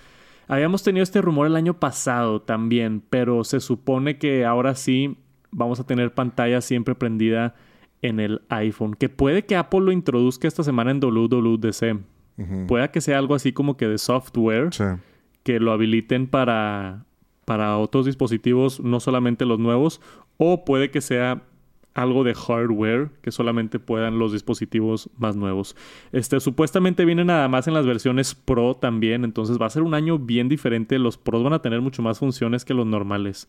[0.49, 5.17] Habíamos tenido este rumor el año pasado también, pero se supone que ahora sí
[5.51, 7.55] vamos a tener pantalla siempre prendida
[8.01, 8.95] en el iPhone.
[8.95, 12.01] Que puede que Apple lo introduzca esta semana en WWDC.
[12.67, 14.71] Puede que sea algo así como que de software.
[15.45, 17.05] Que lo habiliten para,
[17.45, 20.01] para otros dispositivos, no solamente los nuevos.
[20.39, 21.43] O puede que sea
[21.95, 25.77] algo de hardware que solamente puedan los dispositivos más nuevos.
[26.13, 29.95] Este, supuestamente viene nada más en las versiones Pro también, entonces va a ser un
[29.95, 30.99] año bien diferente.
[30.99, 33.49] Los Pros van a tener mucho más funciones que los normales.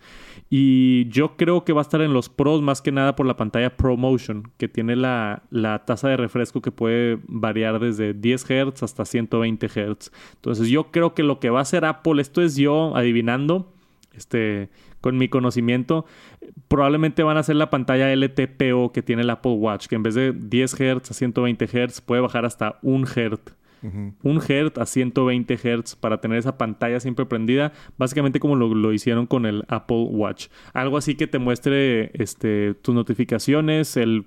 [0.49, 3.37] Y yo creo que va a estar en los Pros más que nada por la
[3.37, 8.83] pantalla ProMotion, que tiene la, la tasa de refresco que puede variar desde 10 Hz
[8.83, 10.11] hasta 120 Hz.
[10.35, 13.73] Entonces yo creo que lo que va a hacer Apple, esto es yo adivinando,
[14.15, 14.69] este,
[15.01, 16.05] con mi conocimiento,
[16.67, 20.15] probablemente van a ser la pantalla LTPO que tiene el Apple Watch, que en vez
[20.15, 23.55] de 10 Hz a 120 Hz puede bajar hasta 1 Hz.
[23.83, 29.27] 1 Hz a 120 Hz para tener esa pantalla siempre prendida, básicamente como lo, hicieron
[29.27, 30.47] con el Apple Watch.
[30.73, 34.25] Algo así que te muestre este, tus notificaciones, el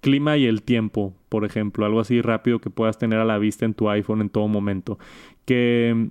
[0.00, 3.64] clima y el tiempo, por ejemplo, algo así rápido que puedas tener a la vista
[3.64, 4.98] en tu iPhone en todo momento.
[5.44, 6.08] Que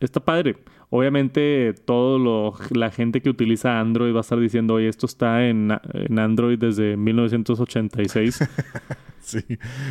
[0.00, 0.56] está padre.
[0.92, 5.70] Obviamente, todo la gente que utiliza Android va a estar diciendo, oye, esto está en,
[6.18, 8.40] Android desde 1986.
[9.20, 9.38] sí.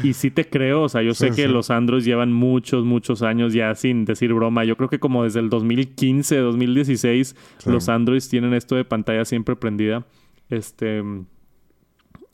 [0.03, 3.53] Y sí te creo, o sea, yo sé que los Androids llevan muchos, muchos años
[3.53, 4.65] ya sin decir broma.
[4.65, 7.33] Yo creo que como desde el 2015, 2016,
[7.65, 10.05] los Androids tienen esto de pantalla siempre prendida.
[10.49, 11.01] Este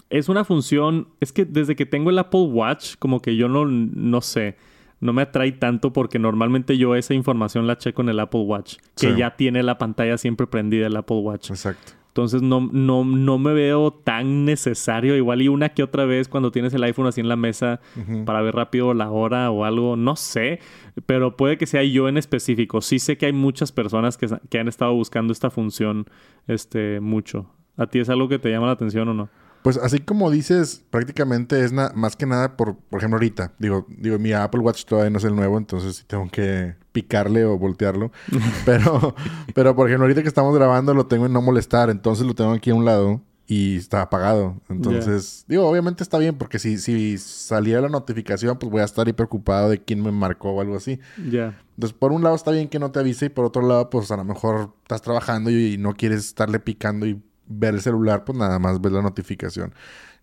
[0.09, 3.65] es una función, es que desde que tengo el Apple Watch, como que yo no,
[3.65, 4.55] no sé
[4.99, 8.77] no me atrae tanto porque normalmente yo esa información la checo en el Apple Watch,
[8.95, 11.51] que ya tiene la pantalla siempre prendida el Apple Watch.
[11.51, 11.93] Exacto.
[12.15, 15.17] Entonces no, no, no me veo tan necesario.
[15.17, 17.81] Igual y una que otra vez cuando tienes el iPhone así en la mesa
[18.25, 20.61] para ver rápido la hora o algo, no sé.
[21.05, 22.79] Pero puede que sea yo en específico.
[22.79, 26.05] Sí sé que hay muchas personas que, que han estado buscando esta función
[26.47, 27.47] este, mucho.
[27.75, 29.29] ¿A ti es algo que te llama la atención o no?
[29.65, 33.53] Pues así como dices, prácticamente es más que nada por, por ejemplo, ahorita.
[33.57, 37.45] Digo, digo, mi Apple Watch todavía no es el nuevo, entonces sí tengo que picarle
[37.45, 38.11] o voltearlo.
[38.63, 39.15] pero,
[39.55, 42.51] pero por ejemplo, ahorita que estamos grabando lo tengo en no molestar, entonces lo tengo
[42.51, 44.61] aquí a un lado y está apagado.
[44.69, 49.07] Entonces, digo, obviamente está bien porque si, si saliera la notificación, pues voy a estar
[49.07, 50.99] ahí preocupado de quién me marcó o algo así.
[51.27, 51.59] Ya.
[51.75, 54.11] Entonces, por un lado está bien que no te avise y por otro lado, pues
[54.11, 58.37] a lo mejor estás trabajando y no quieres estarle picando y ver el celular, pues
[58.37, 59.73] nada más ves la notificación.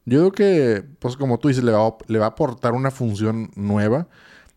[0.04, 2.90] Yo creo que, pues como tú dices, le va, a, le va a aportar una
[2.90, 4.08] función nueva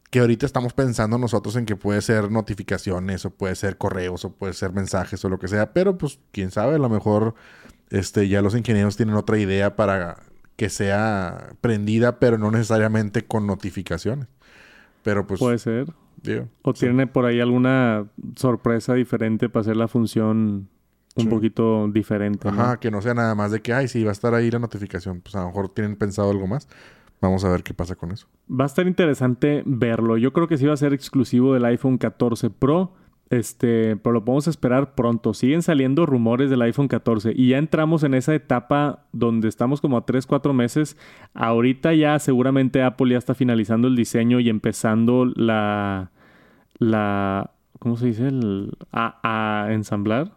[0.10, 4.32] que ahorita estamos pensando nosotros en que puede ser notificaciones o puede ser correos o
[4.32, 7.36] puede ser mensajes o lo que sea, pero pues quién sabe, a lo mejor
[7.89, 10.23] este, ya los ingenieros tienen otra idea para
[10.56, 14.28] que sea prendida, pero no necesariamente con notificaciones.
[15.04, 15.39] Pero pues...
[15.39, 15.88] Puede ser.
[16.62, 20.69] o tiene por ahí alguna sorpresa diferente para hacer la función
[21.15, 22.47] un poquito diferente.
[22.47, 24.60] Ajá, que no sea nada más de que, ay, sí, va a estar ahí la
[24.60, 25.21] notificación.
[25.21, 26.67] Pues a lo mejor tienen pensado algo más.
[27.21, 28.28] Vamos a ver qué pasa con eso.
[28.49, 30.17] Va a estar interesante verlo.
[30.17, 32.93] Yo creo que sí va a ser exclusivo del iPhone 14 Pro.
[33.32, 35.34] Este, pero lo podemos esperar pronto.
[35.34, 39.97] Siguen saliendo rumores del iPhone 14 y ya entramos en esa etapa donde estamos como
[39.97, 40.97] a 3, 4 meses.
[41.34, 46.12] Ahorita ya seguramente Apple ya está finalizando el diseño y empezando la,
[46.78, 48.28] la, ¿cómo se dice?
[48.28, 50.34] El, a, a ensamblar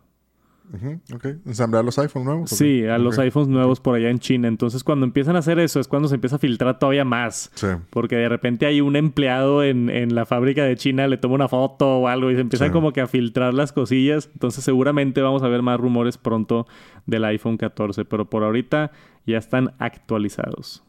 [1.15, 1.25] Ok.
[1.47, 2.51] Ensamblar los iPhones nuevos.
[2.51, 4.49] Sí, a los iPhones nuevos por allá en China.
[4.49, 7.51] Entonces, cuando empiezan a hacer eso, es cuando se empieza a filtrar todavía más.
[7.55, 7.69] Sí.
[7.91, 11.49] Porque de repente hay un empleado en, en, la fábrica de China, le toma una
[11.49, 14.29] foto o algo y se empiezan como que a filtrar las cosillas.
[14.33, 16.67] Entonces, seguramente vamos a ver más rumores pronto
[17.07, 18.05] del iPhone 14.
[18.05, 18.93] Pero por ahorita
[19.27, 20.83] ya están actualizados.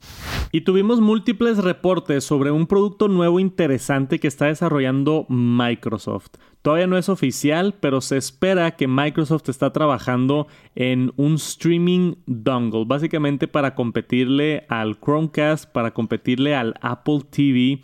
[0.52, 6.38] Y tuvimos múltiples reportes sobre un producto nuevo interesante que está desarrollando Microsoft.
[6.64, 12.86] Todavía no es oficial, pero se espera que Microsoft está trabajando en un streaming dongle,
[12.86, 17.82] básicamente para competirle al Chromecast, para competirle al Apple TV,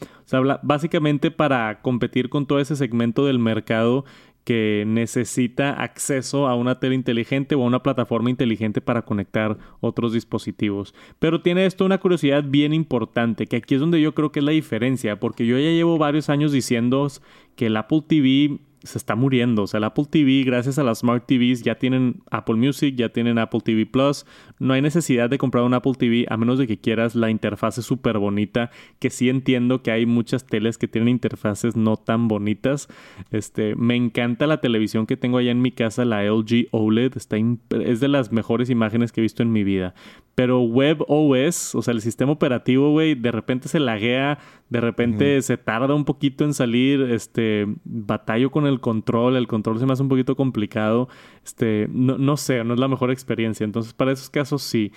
[0.63, 4.05] básicamente para competir con todo ese segmento del mercado
[4.45, 10.13] que necesita acceso a una tele inteligente o a una plataforma inteligente para conectar otros
[10.13, 10.93] dispositivos.
[11.17, 14.45] Pero tiene esto una curiosidad bien importante, que aquí es donde yo creo que es
[14.45, 17.07] la diferencia, porque yo ya llevo varios años diciendo
[17.55, 19.63] que el Apple TV se está muriendo.
[19.63, 23.09] O sea, el Apple TV, gracias a las Smart TVs, ya tienen Apple Music, ya
[23.09, 24.25] tienen Apple TV Plus.
[24.59, 27.75] No hay necesidad de comprar un Apple TV a menos de que quieras la interfaz
[27.75, 28.71] súper bonita.
[28.99, 32.87] Que sí entiendo que hay muchas teles que tienen interfaces no tan bonitas.
[33.31, 37.17] Este, me encanta la televisión que tengo allá en mi casa, la LG OLED.
[37.17, 37.35] Está
[37.81, 39.93] es de las mejores imágenes que he visto en mi vida.
[40.35, 44.37] Pero WebOS, o sea, el sistema operativo, güey, de repente se laguea,
[44.69, 49.79] de repente se tarda un poquito en salir, este, batallo con el control, el control
[49.79, 51.07] se me hace un poquito complicado,
[51.45, 53.63] este, no, no sé, no es la mejor experiencia.
[53.63, 54.91] Entonces, para esos casos sí.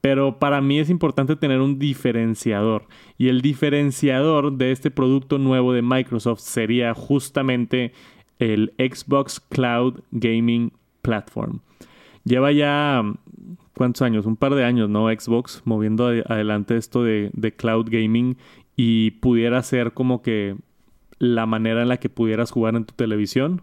[0.00, 2.86] Pero para mí es importante tener un diferenciador.
[3.18, 7.92] Y el diferenciador de este producto nuevo de Microsoft sería justamente
[8.38, 11.60] el Xbox Cloud Gaming Platform.
[12.24, 13.02] Lleva ya
[13.74, 14.26] ¿cuántos años?
[14.26, 15.08] Un par de años, ¿no?
[15.08, 18.36] Xbox moviendo adelante esto de, cloud gaming
[18.76, 20.56] y pudiera ser como que
[21.18, 23.62] la manera en la que pudieras jugar en tu televisión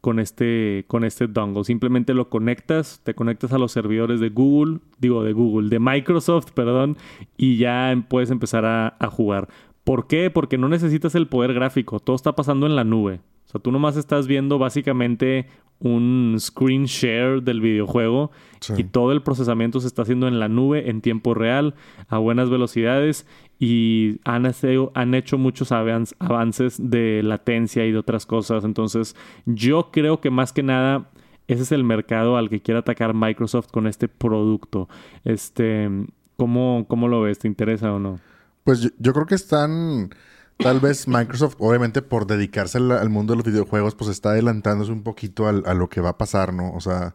[0.00, 1.64] con este, con este dongle.
[1.64, 6.52] Simplemente lo conectas, te conectas a los servidores de Google, digo de Google, de Microsoft,
[6.52, 6.96] perdón,
[7.36, 9.48] y ya puedes empezar a, a jugar.
[9.86, 10.32] ¿Por qué?
[10.32, 13.20] Porque no necesitas el poder gráfico, todo está pasando en la nube.
[13.46, 15.46] O sea, tú nomás estás viendo básicamente
[15.78, 18.32] un screen share del videojuego
[18.76, 21.76] y todo el procesamiento se está haciendo en la nube en tiempo real
[22.08, 23.28] a buenas velocidades
[23.60, 24.50] y han,
[24.94, 28.64] han hecho muchos avances de latencia y de otras cosas.
[28.64, 31.10] Entonces yo creo que más que nada
[31.46, 34.88] ese es el mercado al que quiere atacar Microsoft con este producto.
[35.24, 35.88] Este,
[36.36, 37.38] ¿cómo, cómo lo ves?
[37.38, 38.18] ¿Te interesa o no?
[38.66, 40.10] Pues yo creo que están
[40.58, 45.02] Tal vez Microsoft, obviamente por dedicarse al, mundo de los videojuegos, pues está adelantándose un
[45.02, 46.72] poquito a lo que va a pasar, ¿no?
[46.72, 47.14] O sea,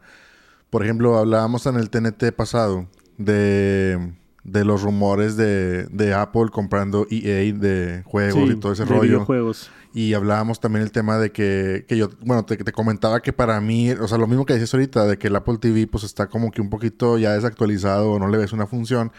[0.69, 2.87] por ejemplo, hablábamos en el TNT pasado
[3.17, 9.01] de, de los rumores de, de, Apple comprando EA de juegos y todo ese rollo.
[9.01, 9.71] Videojuegos.
[9.91, 13.59] Y hablábamos también el tema de que, que yo, bueno, te, te, comentaba que para
[13.59, 16.27] mí, o sea, lo mismo que dices ahorita, de que el Apple TV pues está
[16.27, 19.11] como que un poquito ya desactualizado o no le ves una función.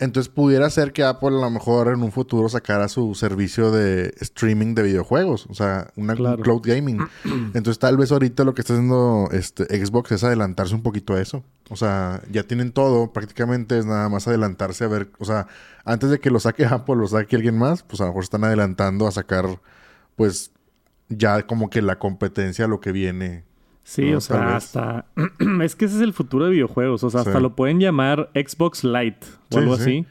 [0.00, 4.14] Entonces pudiera ser que Apple a lo mejor en un futuro sacara su servicio de
[4.20, 7.00] streaming de videojuegos, o sea, una cloud gaming.
[7.24, 11.20] Entonces tal vez ahorita lo que está haciendo este Xbox es adelantarse un poquito a
[11.20, 11.42] eso.
[11.68, 15.48] O sea, ya tienen todo, prácticamente es nada más adelantarse a ver, o sea,
[15.84, 18.44] antes de que lo saque Apple, lo saque alguien más, pues a lo mejor están
[18.44, 19.60] adelantando a sacar
[20.14, 20.52] pues
[21.08, 23.47] ya como que la competencia a lo que viene
[23.88, 25.06] Sí, o sea, hasta...
[25.62, 27.02] es que ese es el futuro de videojuegos.
[27.04, 30.04] O sea, hasta lo pueden llamar Xbox Lite o algo así.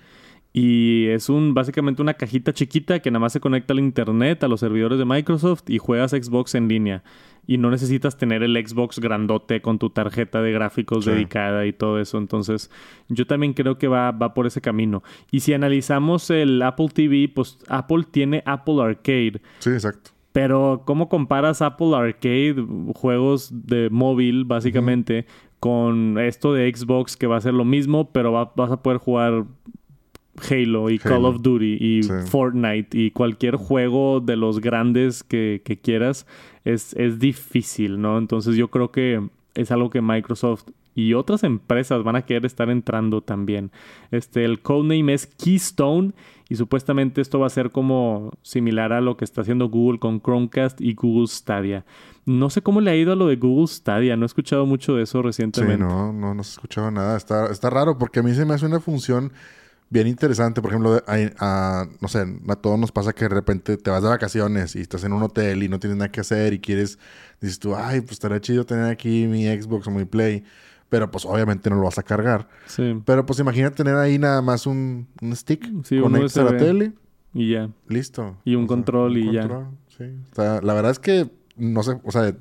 [0.52, 4.48] Y es un básicamente una cajita chiquita que nada más se conecta al internet, a
[4.48, 7.04] los servidores de Microsoft y juegas Xbox en línea.
[7.46, 12.00] Y no necesitas tener el Xbox grandote con tu tarjeta de gráficos dedicada y todo
[12.00, 12.18] eso.
[12.18, 12.72] Entonces,
[13.10, 15.04] yo también creo que va, va por ese camino.
[15.30, 19.40] Y si analizamos el Apple TV, pues Apple tiene Apple Arcade.
[19.60, 20.17] Sí, exacto.
[20.38, 25.26] Pero, ¿cómo comparas Apple Arcade, juegos de móvil, básicamente,
[25.60, 29.46] con esto de Xbox que va a ser lo mismo, pero vas a poder jugar
[30.48, 36.28] Halo y Call of Duty y Fortnite y cualquier juego de los grandes que, quieras?
[36.66, 38.20] Es, es difícil, ¿no?
[38.20, 40.66] Entonces, yo creo que es algo que Microsoft
[40.98, 43.70] y otras empresas van a querer estar entrando también.
[44.10, 46.14] Este, el codename es Keystone
[46.50, 50.20] y supuestamente esto va a ser como similar a lo que está haciendo Google con
[50.20, 51.86] Chromecast y Google Stadia.
[52.26, 54.96] No sé cómo le ha ido a lo de Google Stadia, no he escuchado mucho
[54.96, 55.76] de eso recientemente.
[55.76, 57.16] Sí, no, no, no he escuchado nada.
[57.16, 59.32] Está, está raro porque a mí se me hace una función
[59.92, 60.64] bien interesante.
[60.64, 64.10] Por ejemplo, a, no sé, a todos nos pasa que de repente te vas de
[64.10, 66.98] vacaciones y estás en un hotel y no tienes nada que hacer y quieres,
[67.40, 70.44] dices tú, ay, pues estaría chido tener aquí mi Xbox o mi Play
[70.90, 72.48] pero pues obviamente no lo vas a cargar.
[72.66, 73.02] Sí.
[73.06, 76.94] Pero pues imagina tener ahí nada más un, un stick, sí, conectas a la tele
[77.34, 77.70] y ya.
[77.88, 78.38] Listo.
[78.46, 79.70] Y un control y ya.
[79.98, 80.06] Sí.
[80.36, 82.36] la verdad es que no sé, o sea,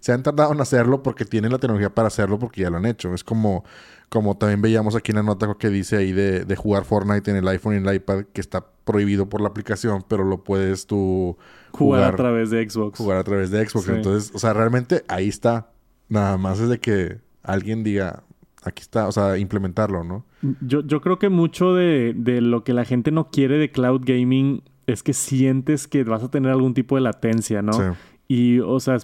[0.00, 2.86] se han tardado en hacerlo porque tienen la tecnología para hacerlo porque ya lo han
[2.86, 3.14] hecho.
[3.14, 3.64] Es como,
[4.08, 7.38] como también veíamos aquí en la nota que dice ahí de, de jugar Fortnite en
[7.38, 10.86] el iPhone y en el iPad, que está prohibido por la aplicación, pero lo puedes
[10.86, 11.38] tú
[11.72, 12.98] jugar, a través de Xbox.
[12.98, 13.88] Jugar a través de Xbox.
[13.88, 15.70] Entonces, o sea, realmente ahí está.
[16.08, 18.24] Nada más es de que alguien diga,
[18.64, 20.24] aquí está, o sea, implementarlo, ¿no?
[20.60, 24.02] Yo, yo creo que mucho de, de, lo que la gente no quiere de cloud
[24.04, 27.72] gaming es que sientes que vas a tener algún tipo de latencia, ¿no?
[27.72, 27.82] Sí.
[28.28, 28.98] Y, o sea,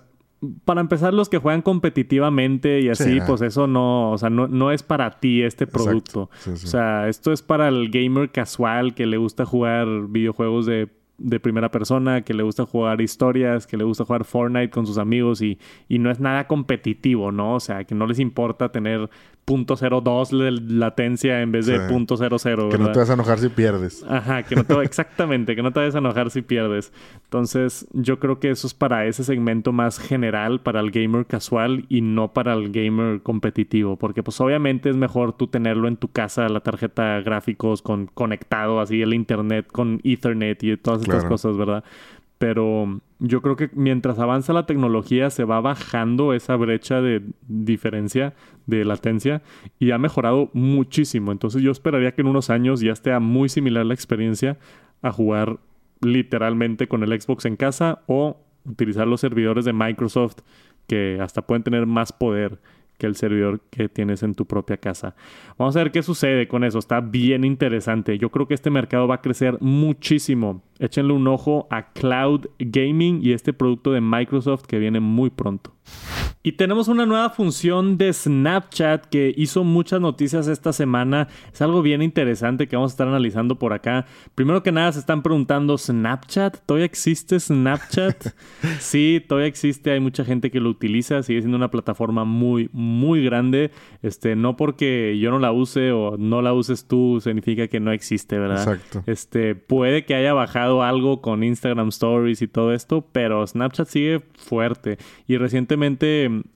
[0.65, 4.73] para empezar, los que juegan competitivamente y así, pues eso no, o sea, no, no
[4.73, 6.31] es para ti este producto.
[6.51, 10.89] O sea, esto es para el gamer casual que le gusta jugar videojuegos de
[11.21, 14.99] de primera persona, que le gusta jugar historias, que le gusta jugar Fortnite con sus
[14.99, 17.55] amigos y, y no es nada competitivo, ¿no?
[17.55, 19.09] O sea, que no les importa tener
[19.47, 22.71] .02 de latencia en vez de .00.
[22.71, 24.05] Que no te vas a enojar si pierdes.
[24.09, 26.93] Ajá, que no te exactamente, que no te vas a enojar si pierdes.
[27.25, 31.85] Entonces, yo creo que eso es para ese segmento más general, para el gamer casual
[31.89, 36.09] y no para el gamer competitivo, porque pues obviamente es mejor tú tenerlo en tu
[36.09, 41.57] casa, la tarjeta gráficos con conectado así el internet con Ethernet y todas estas cosas,
[41.57, 41.85] ¿verdad?
[42.41, 48.33] Pero yo creo que mientras avanza la tecnología se va bajando esa brecha de diferencia
[48.65, 49.43] de latencia
[49.79, 51.33] y ha mejorado muchísimo.
[51.33, 54.57] Entonces yo esperaría que en unos años ya esté muy similar la experiencia
[55.03, 55.59] a jugar
[56.01, 60.39] literalmente con el Xbox en casa o utilizar los servidores de Microsoft
[60.87, 62.59] que hasta pueden tener más poder
[63.01, 65.17] que el servidor que tienes en tu propia casa.
[65.59, 66.79] Vamos a ver qué sucede con eso.
[66.79, 68.19] Está bien interesante.
[68.19, 70.63] Yo creo que este mercado va a crecer muchísimo.
[70.79, 75.73] Échenle un ojo a Cloud Gaming y este producto de Microsoft que viene muy pronto.
[76.43, 81.29] Y tenemos una nueva función de Snapchat que hizo muchas noticias esta semana.
[81.53, 84.07] Es algo bien interesante que vamos a estar analizando por acá.
[84.35, 86.61] Primero que nada se están preguntando, ¿Snapchat?
[86.65, 88.29] ¿Todavía existe Snapchat?
[88.81, 89.91] sí, todavía existe.
[89.91, 91.23] Hay mucha gente que lo utiliza.
[91.23, 93.71] Sigue siendo una plataforma muy, muy grande.
[94.03, 97.93] Este, no porque yo no la use o no la uses tú significa que no
[97.93, 98.63] existe, ¿verdad?
[98.63, 99.03] Exacto.
[99.05, 104.23] Este, puede que haya bajado algo con Instagram Stories y todo esto, pero Snapchat sigue
[104.39, 104.97] fuerte.
[105.27, 105.80] Y recientemente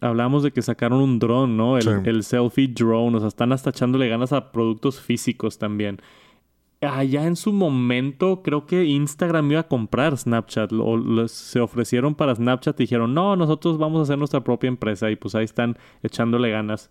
[0.00, 1.78] hablamos de que sacaron un drone, ¿no?
[1.78, 3.16] El, selfie drone.
[3.16, 6.00] O sea, están hasta echándole ganas a productos físicos también.
[6.80, 10.72] Allá en su momento, creo que Instagram iba a comprar Snapchat.
[10.72, 15.10] O se ofrecieron para Snapchat y dijeron, no, nosotros vamos a hacer nuestra propia empresa.
[15.10, 16.90] Y pues ahí están echándole ganas.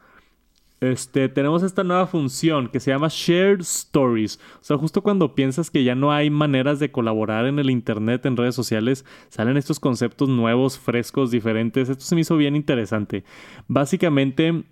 [0.84, 4.38] Este, tenemos esta nueva función que se llama Shared Stories.
[4.56, 8.26] O sea, justo cuando piensas que ya no hay maneras de colaborar en el Internet,
[8.26, 11.88] en redes sociales, salen estos conceptos nuevos, frescos, diferentes.
[11.88, 13.24] Esto se me hizo bien interesante.
[13.70, 14.66] Básicamente,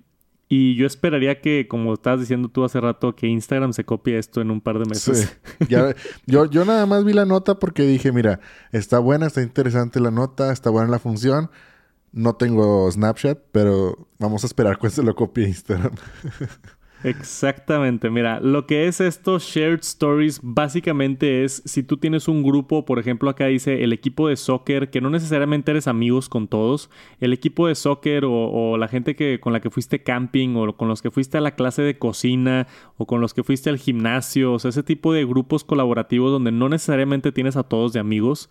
[0.49, 4.41] y yo esperaría que, como estabas diciendo tú hace rato, que Instagram se copie esto
[4.41, 5.39] en un par de meses.
[5.69, 8.41] yo, yo nada más vi la nota porque dije, mira,
[8.73, 11.49] está buena, está interesante la nota, está buena la función
[12.11, 15.93] no tengo Snapchat, pero vamos a esperar cuando se lo copie Instagram.
[17.03, 22.85] Exactamente, mira, lo que es esto, Shared Stories, básicamente es si tú tienes un grupo,
[22.85, 26.91] por ejemplo, acá dice el equipo de soccer, que no necesariamente eres amigos con todos,
[27.19, 30.87] el equipo de soccer o, la gente que, con la que fuiste camping o con
[30.87, 34.53] los que fuiste a la clase de cocina o con los que fuiste al gimnasio,
[34.53, 38.49] o sea, ese tipo de grupos colaborativos donde no necesariamente tienes a todos de amigos,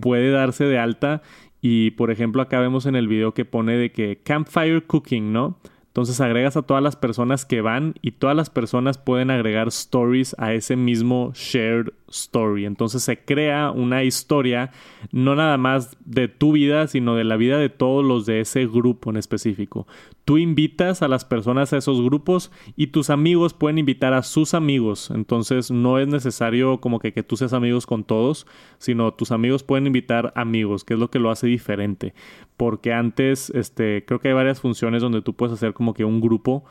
[0.00, 1.22] puede darse de alta.
[1.60, 5.58] Y por ejemplo, acá vemos en el video que pone de que campfire cooking, ¿no?
[5.88, 10.36] Entonces agregas a todas las personas que van y todas las personas pueden agregar stories
[10.38, 12.64] a ese mismo shared story.
[12.64, 14.70] Entonces se crea una historia
[15.12, 18.66] no nada más de tu vida, sino de la vida de todos los de ese
[18.66, 19.86] grupo en específico.
[20.24, 24.54] Tú invitas a las personas a esos grupos y tus amigos pueden invitar a sus
[24.54, 25.10] amigos.
[25.10, 28.46] Entonces no es necesario como que, que tú seas amigos con todos,
[28.78, 32.14] sino tus amigos pueden invitar amigos, que es lo que lo hace diferente.
[32.56, 36.20] Porque antes, este, creo que hay varias funciones donde tú puedes hacer como que un
[36.20, 36.64] grupo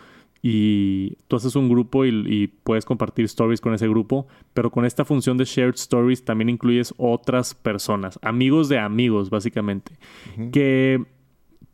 [0.49, 5.03] y tú haces un grupo y, puedes compartir stories con ese grupo, pero con esta
[5.03, 9.91] función de shared stories también incluyes otras personas, amigos de amigos, básicamente,
[10.53, 11.05] que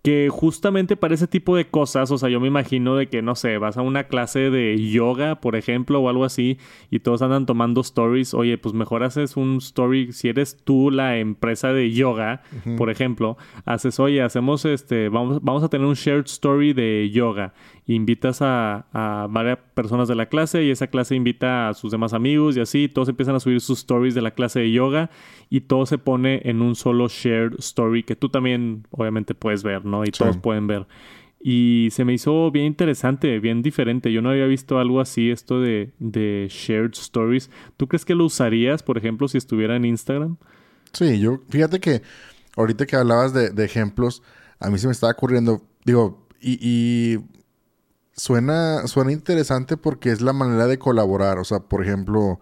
[0.04, 3.36] que justamente para ese tipo de cosas, o sea, yo me imagino de que, no
[3.36, 6.58] sé, vas a una clase de yoga, por ejemplo, o algo así,
[6.92, 11.18] y todos andan tomando stories, oye, pues mejor haces un story, si eres tú la
[11.20, 12.44] empresa de yoga,
[12.78, 17.54] por ejemplo, haces, oye, hacemos este, vamos, vamos a tener un shared story de yoga,
[17.86, 22.14] invitas a, a, varias personas de la clase y esa clase invita a sus demás
[22.14, 25.10] amigos y así, todos empiezan a subir sus stories de la clase de yoga
[25.50, 29.86] y todo se pone en un solo shared story que tú también obviamente puedes ver,
[29.86, 30.04] ¿no?
[30.06, 30.88] Y todos pueden ver.
[31.46, 34.14] Y se me hizo bien interesante, bien diferente.
[34.14, 37.50] Yo no había visto algo así, esto de, de shared stories.
[37.76, 40.38] ¿Tú crees que lo usarías, por ejemplo, si estuviera en Instagram?
[40.94, 42.02] Sí, yo, fíjate que
[42.56, 44.24] ahorita que hablabas de, de ejemplos,
[44.60, 47.20] a mí se me estaba ocurriendo, digo, y, y
[48.16, 51.40] suena, suena interesante porque es la manera de colaborar.
[51.40, 52.40] O sea, por ejemplo,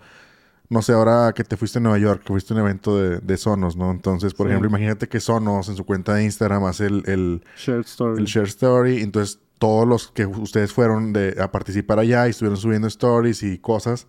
[0.69, 3.37] no sé, ahora que te fuiste a Nueva York, que fuiste a un evento de,
[3.37, 3.91] Sonos, ¿no?
[3.91, 7.81] Entonces, por ejemplo, imagínate que Sonos en su cuenta de Instagram hace el, el, share
[7.81, 8.21] story.
[8.21, 9.01] el share story.
[9.01, 13.59] Entonces, todos los que ustedes fueron de, a participar allá y estuvieron subiendo stories y
[13.59, 14.07] cosas,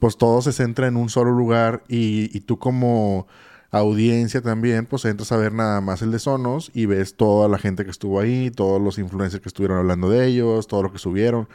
[0.00, 3.28] pues todo se centra en un solo lugar y, y tú como
[3.70, 7.58] audiencia también, pues entras a ver nada más el de Sonos y ves toda la
[7.58, 10.98] gente que estuvo ahí, todos los influencers que estuvieron hablando de ellos, todo lo que
[10.98, 11.48] subieron.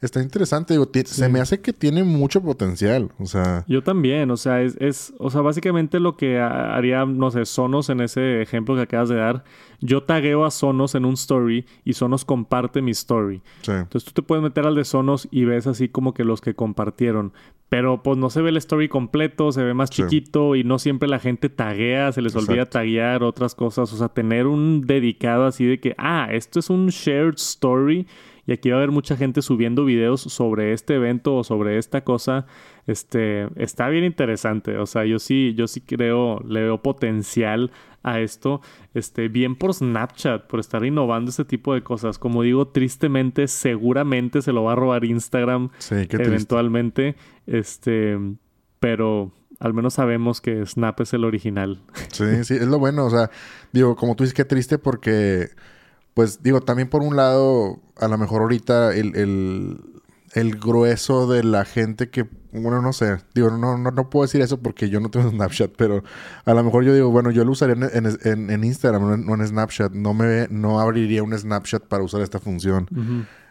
[0.00, 3.66] Está interesante, digo, se me hace que tiene mucho potencial, o sea...
[3.68, 7.90] Yo también, o sea, es, es, o sea, básicamente lo que haría, no sé, Sonos
[7.90, 9.44] en ese ejemplo que acabas de dar,
[9.82, 13.42] yo tagueo a Sonos en un story y Sonos comparte mi story.
[13.66, 16.54] Entonces tú te puedes meter al de Sonos y ves así como que los que
[16.54, 17.34] compartieron,
[17.68, 21.10] pero pues no se ve el story completo, se ve más chiquito y no siempre
[21.10, 25.66] la gente taguea, se les olvida taguear otras cosas, o sea, tener un dedicado así
[25.66, 28.06] de que, ah, esto es un shared story
[28.50, 32.02] y aquí va a haber mucha gente subiendo videos sobre este evento o sobre esta
[32.02, 32.46] cosa.
[32.88, 34.76] Este, está bien interesante.
[34.76, 37.70] O sea, yo sí, yo sí creo, le veo potencial
[38.02, 38.60] a esto.
[38.92, 42.18] Este, bien por Snapchat, por estar innovando este tipo de cosas.
[42.18, 47.14] Como digo, tristemente, seguramente se lo va a robar Instagram eventualmente.
[47.46, 48.18] Este,
[48.80, 49.30] pero
[49.60, 51.84] al menos sabemos que Snap es el original.
[52.10, 53.06] Sí, sí, es lo bueno.
[53.06, 53.30] O sea,
[53.70, 55.50] digo, como tú dices, qué triste porque
[56.20, 59.80] pues digo, también por un lado, a lo mejor ahorita el,
[60.34, 64.42] el, grueso de la gente que, bueno, no sé, digo, no, no, no, puedo decir
[64.42, 66.04] eso porque yo no tengo Snapchat, pero
[66.44, 69.92] a lo mejor yo digo, bueno, yo lo usaría en, en, Instagram, no en, Snapchat,
[69.92, 72.86] no me no abriría un Snapchat para usar esta función.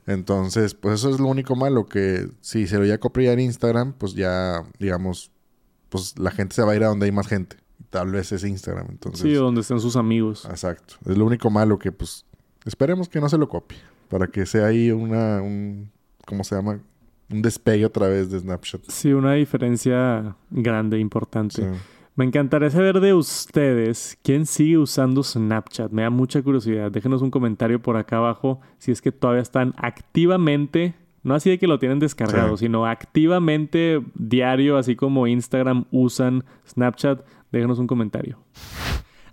[0.06, 3.46] Entonces, pues eso es lo único malo, que si se lo voy a copiar en
[3.46, 5.32] Instagram, pues ya, digamos,
[5.90, 7.58] pues la gente se va a ir a donde hay más gente.
[7.90, 9.22] Tal vez es Instagram, entonces.
[9.22, 10.46] Sí, donde estén sus amigos.
[10.46, 10.94] Exacto.
[11.08, 12.28] Es lo único malo que, pues,
[12.66, 13.78] Esperemos que no se lo copie.
[14.10, 15.92] Para que sea ahí una, un,
[16.26, 16.80] ¿cómo se llama?
[17.32, 18.82] Un despegue otra vez de Snapchat.
[18.88, 21.64] Sí, una diferencia grande, importante.
[22.16, 25.92] Me encantaría saber de ustedes quién sigue usando Snapchat.
[25.92, 26.92] Me da mucha curiosidad.
[26.92, 31.60] Déjenos un comentario por acá abajo si es que todavía están activamente, no así de
[31.60, 37.22] que lo tienen descargado, sino activamente diario, así como Instagram usan Snapchat.
[37.52, 38.38] Déjenos un comentario.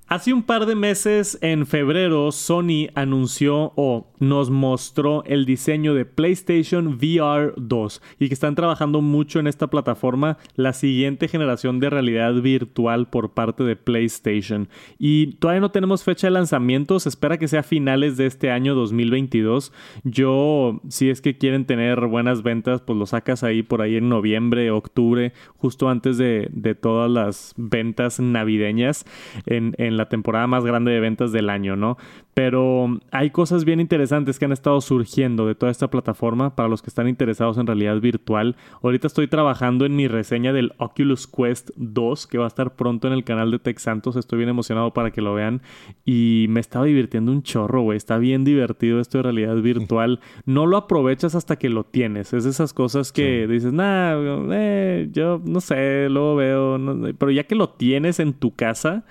[0.08, 6.04] Hace un par de meses, en febrero, Sony anunció o nos mostró el diseño de
[6.04, 11.90] PlayStation VR 2 y que están trabajando mucho en esta plataforma, la siguiente generación de
[11.90, 14.68] realidad virtual por parte de PlayStation.
[14.96, 18.76] Y todavía no tenemos fecha de lanzamiento, se espera que sea finales de este año
[18.76, 19.72] 2022.
[20.04, 24.08] Yo, si es que quieren tener buenas ventas, pues lo sacas ahí por ahí en
[24.08, 26.48] noviembre, octubre, justo antes de,
[26.80, 29.04] todas las ventas navideñas
[29.46, 31.96] en, en la temporada más grande de ventas del año, ¿no?
[32.36, 36.82] Pero hay cosas bien interesantes que han estado surgiendo de toda esta plataforma para los
[36.82, 38.56] que están interesados en realidad virtual.
[38.82, 43.06] Ahorita estoy trabajando en mi reseña del Oculus Quest 2, que va a estar pronto
[43.06, 44.16] en el canal de Tech Santos.
[44.16, 45.62] Estoy bien emocionado para que lo vean.
[46.04, 47.96] Y me estaba divirtiendo un chorro, güey.
[47.96, 50.20] Está bien divertido esto de realidad virtual.
[50.44, 52.32] No lo aprovechas hasta que lo tienes.
[52.34, 54.14] Es de esas cosas que dices, nah,
[54.52, 56.78] eh, yo no sé, luego veo.
[57.18, 59.04] pero ya que lo tienes en tu casa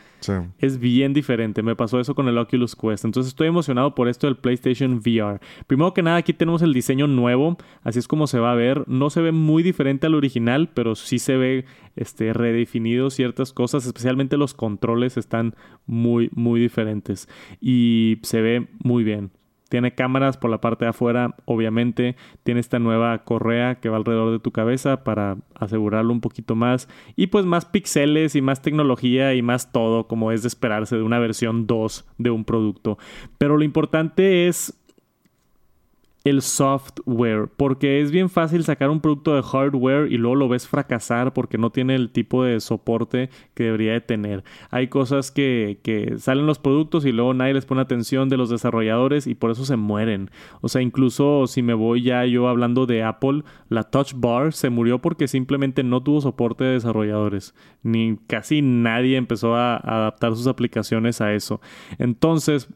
[0.59, 1.61] es bien diferente.
[1.63, 3.05] Me pasó eso con el Oculus Quest.
[3.05, 5.39] Entonces estoy emocionado por esto del PlayStation VR.
[5.67, 7.57] Primero que nada, aquí tenemos el diseño nuevo.
[7.83, 8.87] Así es como se va a ver.
[8.87, 13.85] No se ve muy diferente al original, pero sí se ve este, redefinido ciertas cosas.
[13.85, 15.55] Especialmente los controles están
[15.85, 17.29] muy, muy diferentes.
[17.61, 19.31] Y se ve muy bien.
[19.69, 22.15] Tiene cámaras por la parte de afuera, obviamente.
[22.43, 26.87] Tiene esta nueva correa que va alrededor de tu cabeza para asegurarlo un poquito más.
[27.15, 31.03] Y pues más píxeles y más tecnología y más todo, como es de esperarse de
[31.03, 32.97] una versión 2 de un producto.
[33.37, 34.73] Pero lo importante es
[36.25, 40.67] el software, porque es bien fácil sacar un producto de hardware y luego lo ves
[40.67, 44.43] fracasar porque no tiene el tipo de soporte que debería de tener.
[44.71, 48.49] Hay cosas que, que salen los productos y luego nadie les pone atención de los
[48.49, 50.31] desarrolladores y por eso se mueren.
[50.61, 54.71] O sea, incluso si me voy ya yo hablando de Apple, la Touch Bar se
[54.71, 57.53] murió porque simplemente no tuvo soporte de desarrolladores.
[57.83, 61.61] Ni casi nadie empezó a adaptar sus aplicaciones a eso.
[61.99, 62.67] Entonces,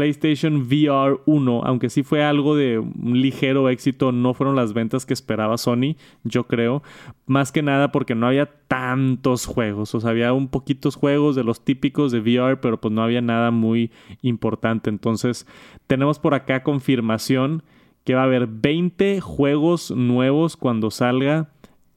[0.00, 5.04] PlayStation VR 1, aunque sí fue algo de un ligero éxito, no fueron las ventas
[5.04, 6.82] que esperaba Sony, yo creo.
[7.26, 9.94] Más que nada porque no había tantos juegos.
[9.94, 13.20] O sea, había un poquitos juegos de los típicos de VR, pero pues no había
[13.20, 13.90] nada muy
[14.22, 14.88] importante.
[14.88, 15.46] Entonces,
[15.86, 17.62] tenemos por acá confirmación
[18.04, 21.50] que va a haber 20 juegos nuevos cuando salga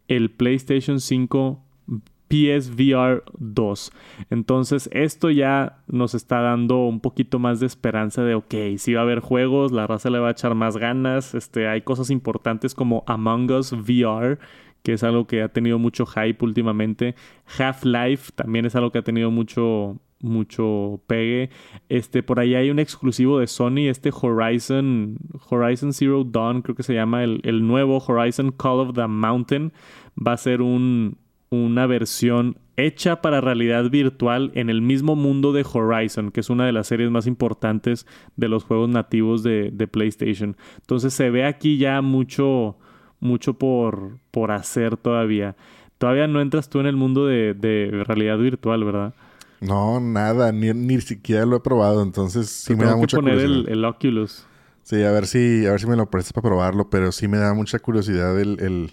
[0.10, 1.58] el PlayStation 5
[2.34, 3.91] PSVR 2.
[4.31, 9.01] Entonces esto ya nos está dando un poquito más de esperanza de, ok, si va
[9.01, 12.73] a haber juegos, la raza le va a echar más ganas, este, hay cosas importantes
[12.73, 14.39] como Among Us VR,
[14.81, 17.13] que es algo que ha tenido mucho hype últimamente.
[17.59, 21.49] Half-Life también es algo que ha tenido mucho mucho pegue.
[21.89, 25.17] Este, por ahí hay un exclusivo de Sony, este Horizon,
[25.49, 29.73] Horizon Zero Dawn, creo que se llama el, el nuevo Horizon Call of the Mountain.
[30.15, 31.17] Va a ser un,
[31.62, 36.66] una versión hecha para realidad virtual en el mismo mundo de Horizon, que es una
[36.66, 40.58] de las series más importantes de los juegos nativos de, PlayStation.
[40.78, 42.78] Entonces se ve aquí ya mucho,
[43.20, 45.56] mucho por, por hacer todavía.
[45.99, 49.14] Todavía no entras tú en el mundo de, realidad virtual, ¿verdad?
[49.62, 53.86] No, nada, ni, siquiera lo he probado, entonces sí me da mucha poner El, el,
[53.86, 54.45] Oculus.
[54.82, 57.38] Sí, a ver si, a ver si me lo prestas para probarlo, pero sí me
[57.38, 58.91] da mucha curiosidad el el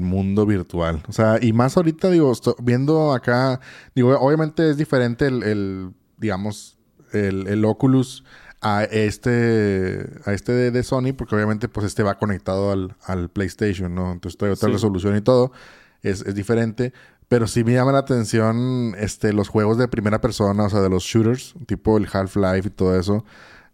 [0.00, 1.02] mundo virtual.
[1.08, 3.60] O sea, y más ahorita, digo, viendo acá,
[3.94, 6.78] digo, obviamente es diferente el, digamos,
[7.12, 8.24] el, el, Oculus
[8.60, 13.94] a este, a este de, Sony, porque obviamente pues este va conectado al, al PlayStation,
[13.94, 14.12] ¿no?
[14.12, 15.52] Entonces trae otra resolución y todo,
[16.02, 16.92] es, es, diferente.
[17.28, 20.90] Pero sí me llama la atención este, los juegos de primera persona, o sea, de
[20.90, 23.24] los shooters, tipo el Half-Life y todo eso.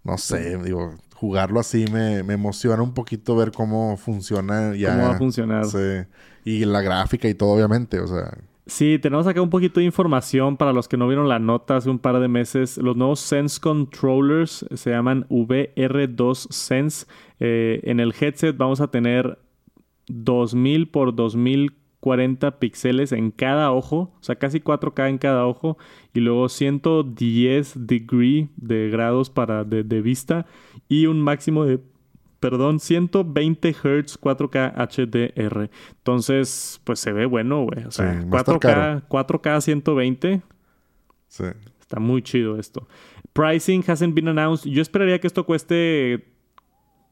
[0.02, 4.94] No sé, digo, jugarlo así me, me, emociona un poquito ver cómo funciona ya.
[4.94, 5.66] Cómo va a funcionar.
[5.66, 6.06] Sí.
[6.46, 8.38] Y la gráfica y todo, obviamente, o sea.
[8.66, 11.90] Sí, tenemos acá un poquito de información para los que no vieron la nota hace
[11.90, 12.78] un par de meses.
[12.78, 17.06] Los nuevos Sense Controllers se llaman VR2 Sense.
[17.38, 19.38] Eh, en el headset vamos a tener
[20.06, 25.76] 2000 por 2000 40 píxeles en cada ojo, o sea, casi 4K en cada ojo,
[26.14, 30.46] y luego 110 degree de grados para de, vista
[30.90, 31.80] y un máximo de,
[32.40, 35.70] perdón, 120 Hz 4K HDR.
[35.96, 37.84] Entonces, pues se ve bueno, güey.
[37.84, 40.42] O sea, 4K, 4K 120.
[41.28, 41.44] Sí.
[41.80, 42.86] Está muy chido esto.
[43.32, 44.68] Pricing hasn't been announced.
[44.68, 46.29] Yo esperaría que esto cueste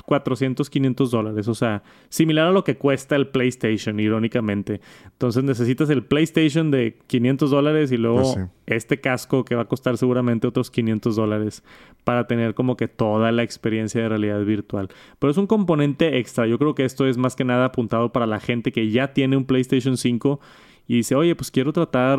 [0.08, 1.48] 400, 500 dólares.
[1.48, 4.80] O sea, similar a lo que cuesta el PlayStation, irónicamente.
[5.04, 9.68] Entonces necesitas el PlayStation de 500 dólares y luego pues este casco que va a
[9.68, 11.62] costar seguramente otros 500 dólares
[12.04, 14.88] para tener como que toda la experiencia de realidad virtual.
[15.18, 16.46] Pero es un componente extra.
[16.46, 19.36] Yo creo que esto es más que nada apuntado para la gente que ya tiene
[19.36, 20.40] un PlayStation 5
[20.86, 22.18] y dice, oye, pues quiero tratar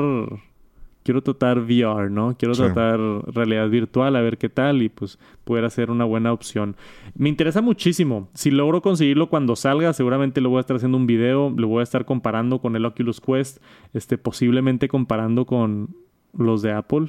[1.04, 2.36] quiero tratar VR, ¿no?
[2.38, 3.00] Quiero tratar
[3.34, 6.76] realidad virtual, a ver qué tal y pues pudiera ser una buena opción.
[7.16, 8.30] Me interesa muchísimo.
[8.34, 11.82] Si logro conseguirlo cuando salga, seguramente lo voy a estar haciendo un video, lo voy
[11.82, 13.62] a estar comparando con el Oculus Quest,
[13.93, 15.95] este, posiblemente comparando con
[16.38, 17.08] los de Apple.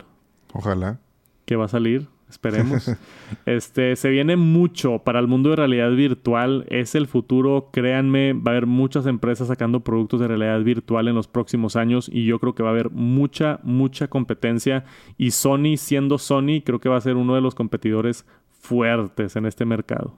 [0.53, 1.01] Ojalá.
[1.45, 2.91] Que va a salir Esperemos.
[3.47, 6.65] este, se viene mucho para el mundo de realidad virtual.
[6.71, 7.69] Es el futuro.
[7.73, 12.09] Créanme, va a haber muchas empresas sacando productos de realidad virtual en los próximos años
[12.13, 14.85] y yo creo que va a haber mucha, mucha competencia.
[15.19, 18.25] Y Sony, siendo Sony, creo que va a ser uno de los competidores
[18.61, 20.15] fuertes en este mercado.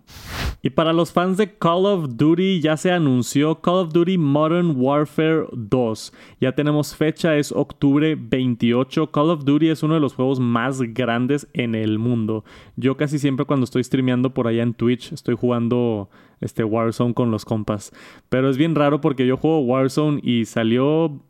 [0.63, 4.75] Y para los fans de Call of Duty ya se anunció Call of Duty Modern
[4.77, 6.13] Warfare 2.
[6.41, 9.11] Ya tenemos fecha, es octubre 28.
[9.11, 12.45] Call of Duty es uno de los juegos más grandes en el mundo.
[12.77, 17.31] Yo casi siempre cuando estoy streameando por allá en Twitch estoy jugando este Warzone con
[17.31, 17.93] los compas.
[18.29, 21.21] Pero es bien raro porque yo juego Warzone y salió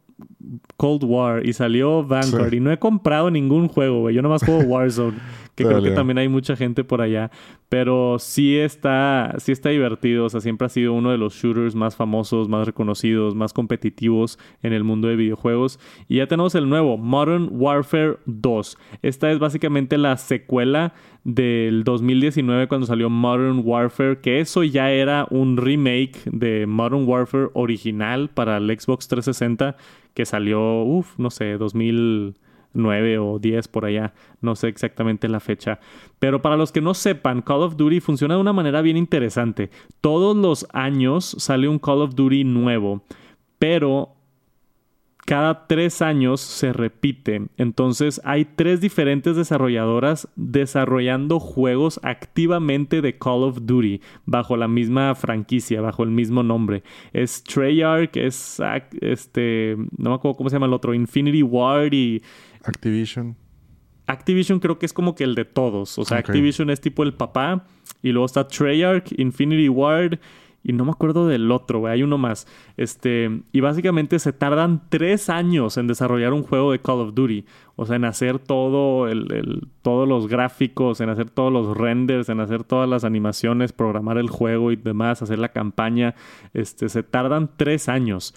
[0.76, 4.14] Cold War y salió Vanguard y no he comprado ningún juego, güey.
[4.14, 5.18] Yo nomás juego Warzone,
[5.62, 7.30] que creo que también hay mucha gente por allá,
[7.68, 11.74] pero sí está sí está divertido, o sea, siempre ha sido uno de los shooters
[11.74, 16.68] más famosos, más reconocidos, más competitivos en el mundo de videojuegos y ya tenemos el
[16.68, 18.78] nuevo Modern Warfare 2.
[19.02, 20.94] Esta es básicamente la secuela
[21.24, 27.50] del 2019 cuando salió Modern Warfare, que eso ya era un remake de Modern Warfare
[27.54, 29.76] original para el Xbox 360
[30.14, 31.56] que salió, uff, no sé,
[32.74, 35.80] 2009 o 10 por allá, no sé exactamente la fecha.
[36.18, 39.70] Pero para los que no sepan, Call of Duty funciona de una manera bien interesante.
[40.00, 43.02] Todos los años sale un Call of Duty nuevo,
[43.58, 44.16] pero
[45.24, 47.42] cada tres años se repite.
[47.56, 55.14] Entonces hay tres diferentes desarrolladoras desarrollando juegos activamente de Call of Duty bajo la misma
[55.14, 56.82] franquicia, bajo el mismo nombre.
[57.12, 58.60] Es Treyarch, es
[59.00, 62.22] este, no me acuerdo cómo se llama el otro, Infinity Ward y...
[62.64, 63.36] Activision.
[64.06, 65.98] Activision creo que es como que el de todos.
[65.98, 67.66] O sea, Activision es tipo el papá.
[68.02, 70.18] Y luego está Treyarch, Infinity Ward
[70.64, 71.94] y no me acuerdo del otro, güey.
[71.94, 72.46] Hay uno más.
[72.76, 77.44] Este, y básicamente se tardan tres años en desarrollar un juego de Call of Duty.
[77.74, 82.40] O sea, en hacer todo el, todos los gráficos, en hacer todos los renders, en
[82.40, 86.14] hacer todas las animaciones, programar el juego y demás, hacer la campaña.
[86.54, 88.34] Este, se tardan tres años.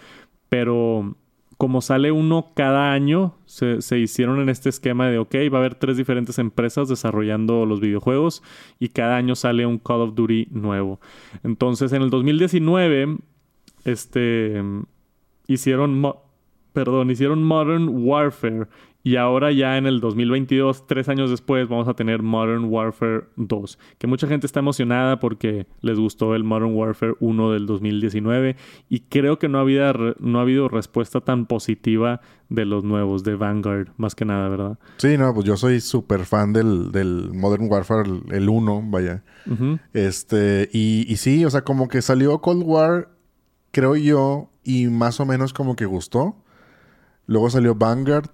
[0.49, 1.15] Pero
[1.57, 5.75] como sale uno cada año, se, hicieron en este esquema de, ok, va a haber
[5.75, 8.43] tres diferentes empresas desarrollando los videojuegos
[8.79, 10.99] y cada año sale un Call of Duty nuevo.
[11.43, 13.17] Entonces, en el 2019,
[13.85, 14.61] este,
[15.47, 16.03] hicieron,
[16.73, 18.67] perdón, hicieron Modern Warfare
[19.05, 23.77] y ahora ya en el 2022, tres años después, vamos a tener Modern Warfare 2.
[23.99, 28.55] Que mucha gente está emocionada porque les gustó el Modern Warfare 1 del 2019.
[28.89, 33.23] Y creo que no ha habido, no ha habido respuesta tan positiva de los nuevos,
[33.23, 34.79] de Vanguard, más que nada, ¿verdad?
[34.97, 39.23] Sí, no, pues yo soy súper fan del, Modern Warfare, el 1, vaya.
[39.93, 43.09] Este, y, y sí, o sea, como que salió Cold War,
[43.69, 46.37] creo yo, y más o menos como que gustó.
[47.27, 48.31] Luego salió Vanguard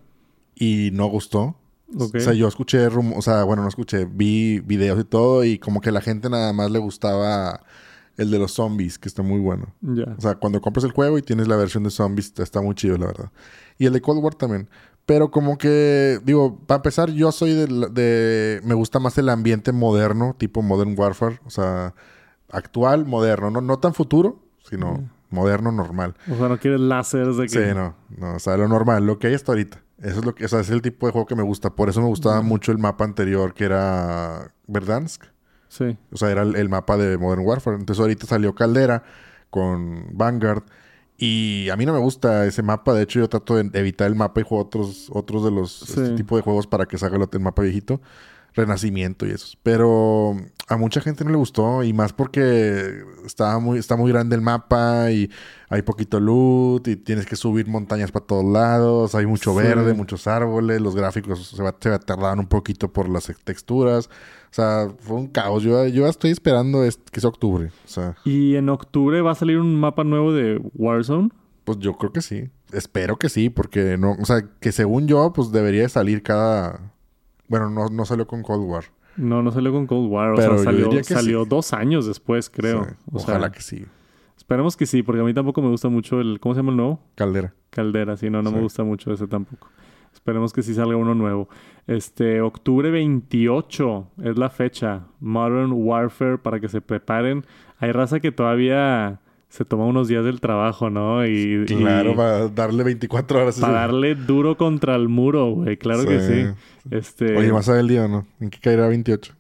[0.62, 1.56] y no gustó.
[1.98, 5.82] O sea, yo escuché, o sea, bueno, no escuché, vi videos y todo y como
[5.82, 7.64] que la gente nada más le gustaba
[8.16, 9.74] el de los zombies, que está muy bueno.
[10.18, 12.98] O sea, cuando compras el juego y tienes la versión de zombies, está muy chido,
[12.98, 13.32] la verdad.
[13.80, 14.70] Y el de Cold War también.
[15.08, 19.72] Pero como que, digo, para empezar, yo soy de, de, Me gusta más el ambiente
[19.72, 21.40] moderno, tipo Modern Warfare.
[21.46, 21.96] O sea,
[22.52, 23.50] actual, moderno.
[23.50, 24.40] No, no tan futuro,
[24.70, 26.16] sino moderno, normal.
[26.32, 27.50] O sea, no quieres láseres de que...
[27.50, 27.96] Sí, no.
[28.16, 28.36] no.
[28.36, 29.82] O sea, lo normal, lo que hay hasta ahorita.
[30.02, 31.76] Eso es lo que, o sea, es el tipo de juego que me gusta.
[31.76, 35.26] Por eso me gustaba mucho el mapa anterior que era Verdansk.
[35.70, 35.98] Sí.
[36.12, 37.78] O sea, era el, mapa de Modern Warfare.
[37.78, 39.04] Entonces ahorita salió Caldera
[39.50, 40.64] con Vanguard.
[41.18, 42.96] Y a mí no me gusta ese mapa.
[42.96, 46.16] De hecho, yo trato de evitar el mapa y juego otros, otros de los este
[46.16, 48.02] tipo de juegos para que salga el mapa viejito.
[48.54, 49.58] Renacimiento y eso.
[49.64, 50.36] Pero
[50.68, 54.42] a mucha gente no le gustó y más porque estaba muy, está muy grande el
[54.42, 55.30] mapa y
[55.70, 60.28] hay poquito loot y tienes que subir montañas para todos lados, hay mucho verde, muchos
[60.28, 64.08] árboles, los gráficos se, va, a tardar un poquito por las texturas.
[64.08, 65.64] O sea, fue un caos.
[65.64, 67.72] Yo, yo estoy esperando que sea octubre.
[67.86, 71.30] O sea, ¿Y en octubre va a salir un mapa nuevo de Warzone?
[71.64, 72.50] Pues yo creo que sí.
[72.74, 76.94] Espero que sí, porque no, o sea, que según yo, pues debería salir cada
[77.52, 78.86] bueno, no, no salió con Cold War.
[79.18, 80.32] No, no salió con Cold War.
[80.32, 82.88] O sea, salió, salió dos años después, creo.
[83.12, 83.86] Ojalá que sí.
[84.38, 86.40] Esperemos que sí, porque a mí tampoco me gusta mucho el...
[86.40, 87.02] ¿Cómo se llama el nuevo?
[87.16, 87.54] Caldera.
[87.70, 88.30] Caldera, sí.
[88.30, 89.70] No, no me gusta mucho ese tampoco.
[90.14, 91.50] Esperemos que sí salga uno nuevo.
[91.88, 95.08] Este, octubre 28 es la fecha.
[95.20, 97.46] Modern Warfare para que se preparen.
[97.80, 99.20] Hay raza que todavía
[99.52, 101.26] se toma unos días del trabajo, ¿no?
[101.28, 103.60] Y, claro, para darle 24 horas.
[103.60, 105.76] Para darle duro contra el muro, güey.
[105.76, 106.62] Claro que sí.
[106.90, 107.36] Este...
[107.36, 108.26] Oye, ¿vas a ver el día no?
[108.40, 109.34] ¿En qué caerá 28?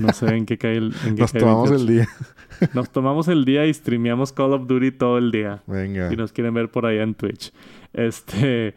[0.00, 0.92] No sé en qué cae el...
[1.06, 2.08] En Nos tomamos el día.
[2.74, 5.62] Nos tomamos el día y streameamos Call of Duty todo el día.
[5.68, 6.10] Venga.
[6.10, 7.52] Si nos quieren ver por allá en Twitch.
[7.92, 8.74] Este...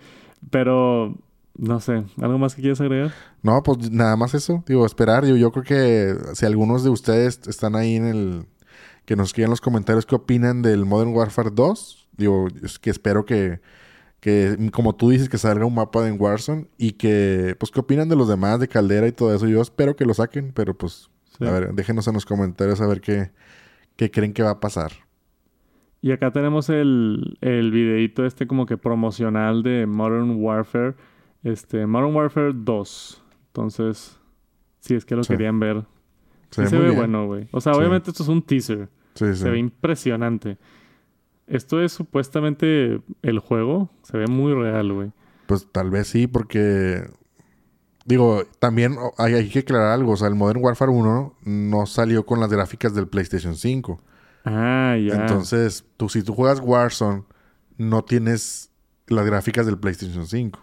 [0.52, 1.18] Pero
[1.58, 3.12] No sé, ¿algo más que quieras agregar?
[3.42, 4.64] No, pues nada más eso.
[4.68, 5.26] Digo, esperar.
[5.26, 8.46] Yo, yo creo que si algunos de ustedes están ahí en el...
[9.06, 12.10] Que nos escriban los comentarios qué opinan del Modern Warfare 2.
[12.18, 13.60] Digo, es que espero que,
[14.20, 18.10] que, como tú dices, que salga un mapa de Warzone y que, pues, qué opinan
[18.10, 19.48] de los demás, de Caldera y todo eso.
[19.48, 23.02] Yo espero que lo saquen, pero pues, a ver, déjenos en los comentarios a ver
[23.02, 23.32] qué,
[23.96, 24.92] qué creen que va a pasar.
[26.02, 30.96] Y acá tenemos el, el videito este como que promocional de Modern Warfare
[31.46, 33.24] este, Modern Warfare 2.
[33.48, 34.20] Entonces,
[34.80, 35.86] si es que lo querían ver.
[36.50, 37.48] Sí, se ve bueno, güey.
[37.52, 38.90] O sea, obviamente esto es un teaser.
[39.16, 40.58] Sí, se ve impresionante.
[41.48, 43.90] Esto es supuestamente el juego.
[44.04, 45.12] Se ve muy real, güey.
[45.48, 47.10] Pues tal vez sí, porque.
[48.06, 50.12] Digo, también hay, hay, que aclarar algo.
[50.12, 54.00] O sea, el Modern Warfare 1 no salió con las gráficas del PlayStation 5.
[54.46, 55.16] Ah, ya.
[55.16, 57.24] Entonces, tú, si tú juegas Warzone,
[57.78, 58.72] no tienes
[59.08, 60.60] las gráficas del PlayStation 5.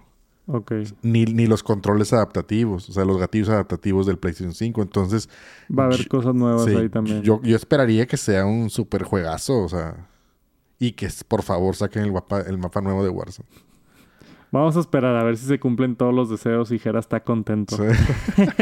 [1.02, 4.82] Ni, ni los controles adaptativos, o sea, los gatillos adaptativos del PlayStation 5.
[4.82, 5.28] Entonces.
[5.76, 7.22] Va a haber cosas nuevas ahí también.
[7.22, 10.08] Yo, yo esperaría que sea un super juegazo, o sea.
[10.78, 13.48] Y que por favor saquen el mapa, el mapa nuevo de Warzone.
[14.50, 17.76] Vamos a esperar a ver si se cumplen todos los deseos y Jera está contento.
[17.76, 17.84] Sí.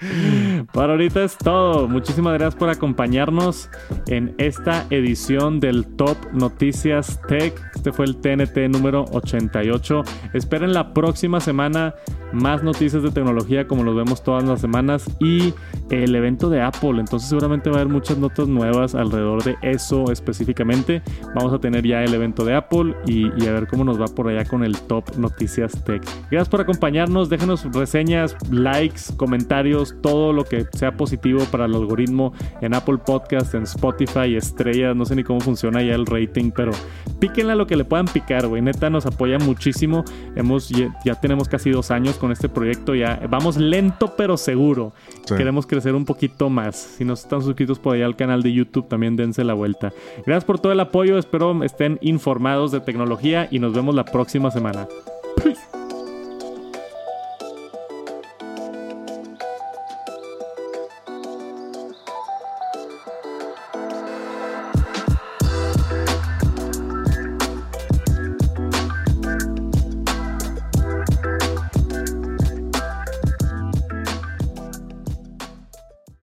[0.66, 1.88] Para ahorita es todo.
[1.88, 3.70] Muchísimas gracias por acompañarnos
[4.06, 7.54] en esta edición del Top Noticias Tech.
[7.74, 10.02] Este fue el TNT número 88.
[10.32, 11.94] Esperen la próxima semana
[12.32, 15.54] más noticias de tecnología como los vemos todas las semanas y
[15.90, 17.00] el evento de Apple.
[17.00, 21.02] Entonces seguramente va a haber muchas notas nuevas alrededor de eso específicamente.
[21.34, 24.28] Vamos a tener ya el evento de Apple y, a ver cómo nos va por
[24.28, 26.02] allá con el Top Noticias Tech.
[26.30, 27.28] Gracias por acompañarnos.
[27.28, 33.54] Déjenos reseñas, likes, comentarios, todo lo que sea positivo para el algoritmo en Apple Podcast,
[33.54, 34.96] en Spotify, estrellas.
[34.96, 36.72] No sé ni cómo funciona ya el rating, pero
[37.18, 38.62] píquenle a lo que le puedan picar, güey.
[38.62, 40.04] Neta nos apoya muchísimo.
[40.36, 42.94] Hemos, ya tenemos casi dos años con este proyecto.
[42.94, 44.92] Ya vamos lento pero seguro.
[45.26, 46.76] Queremos crecer un poquito más.
[46.76, 49.92] Si no están suscritos por allá al canal de YouTube, también dense la vuelta.
[50.26, 51.18] Gracias por todo el apoyo.
[51.18, 54.88] Espero estén informados de tecnología y nos vemos la próxima semana.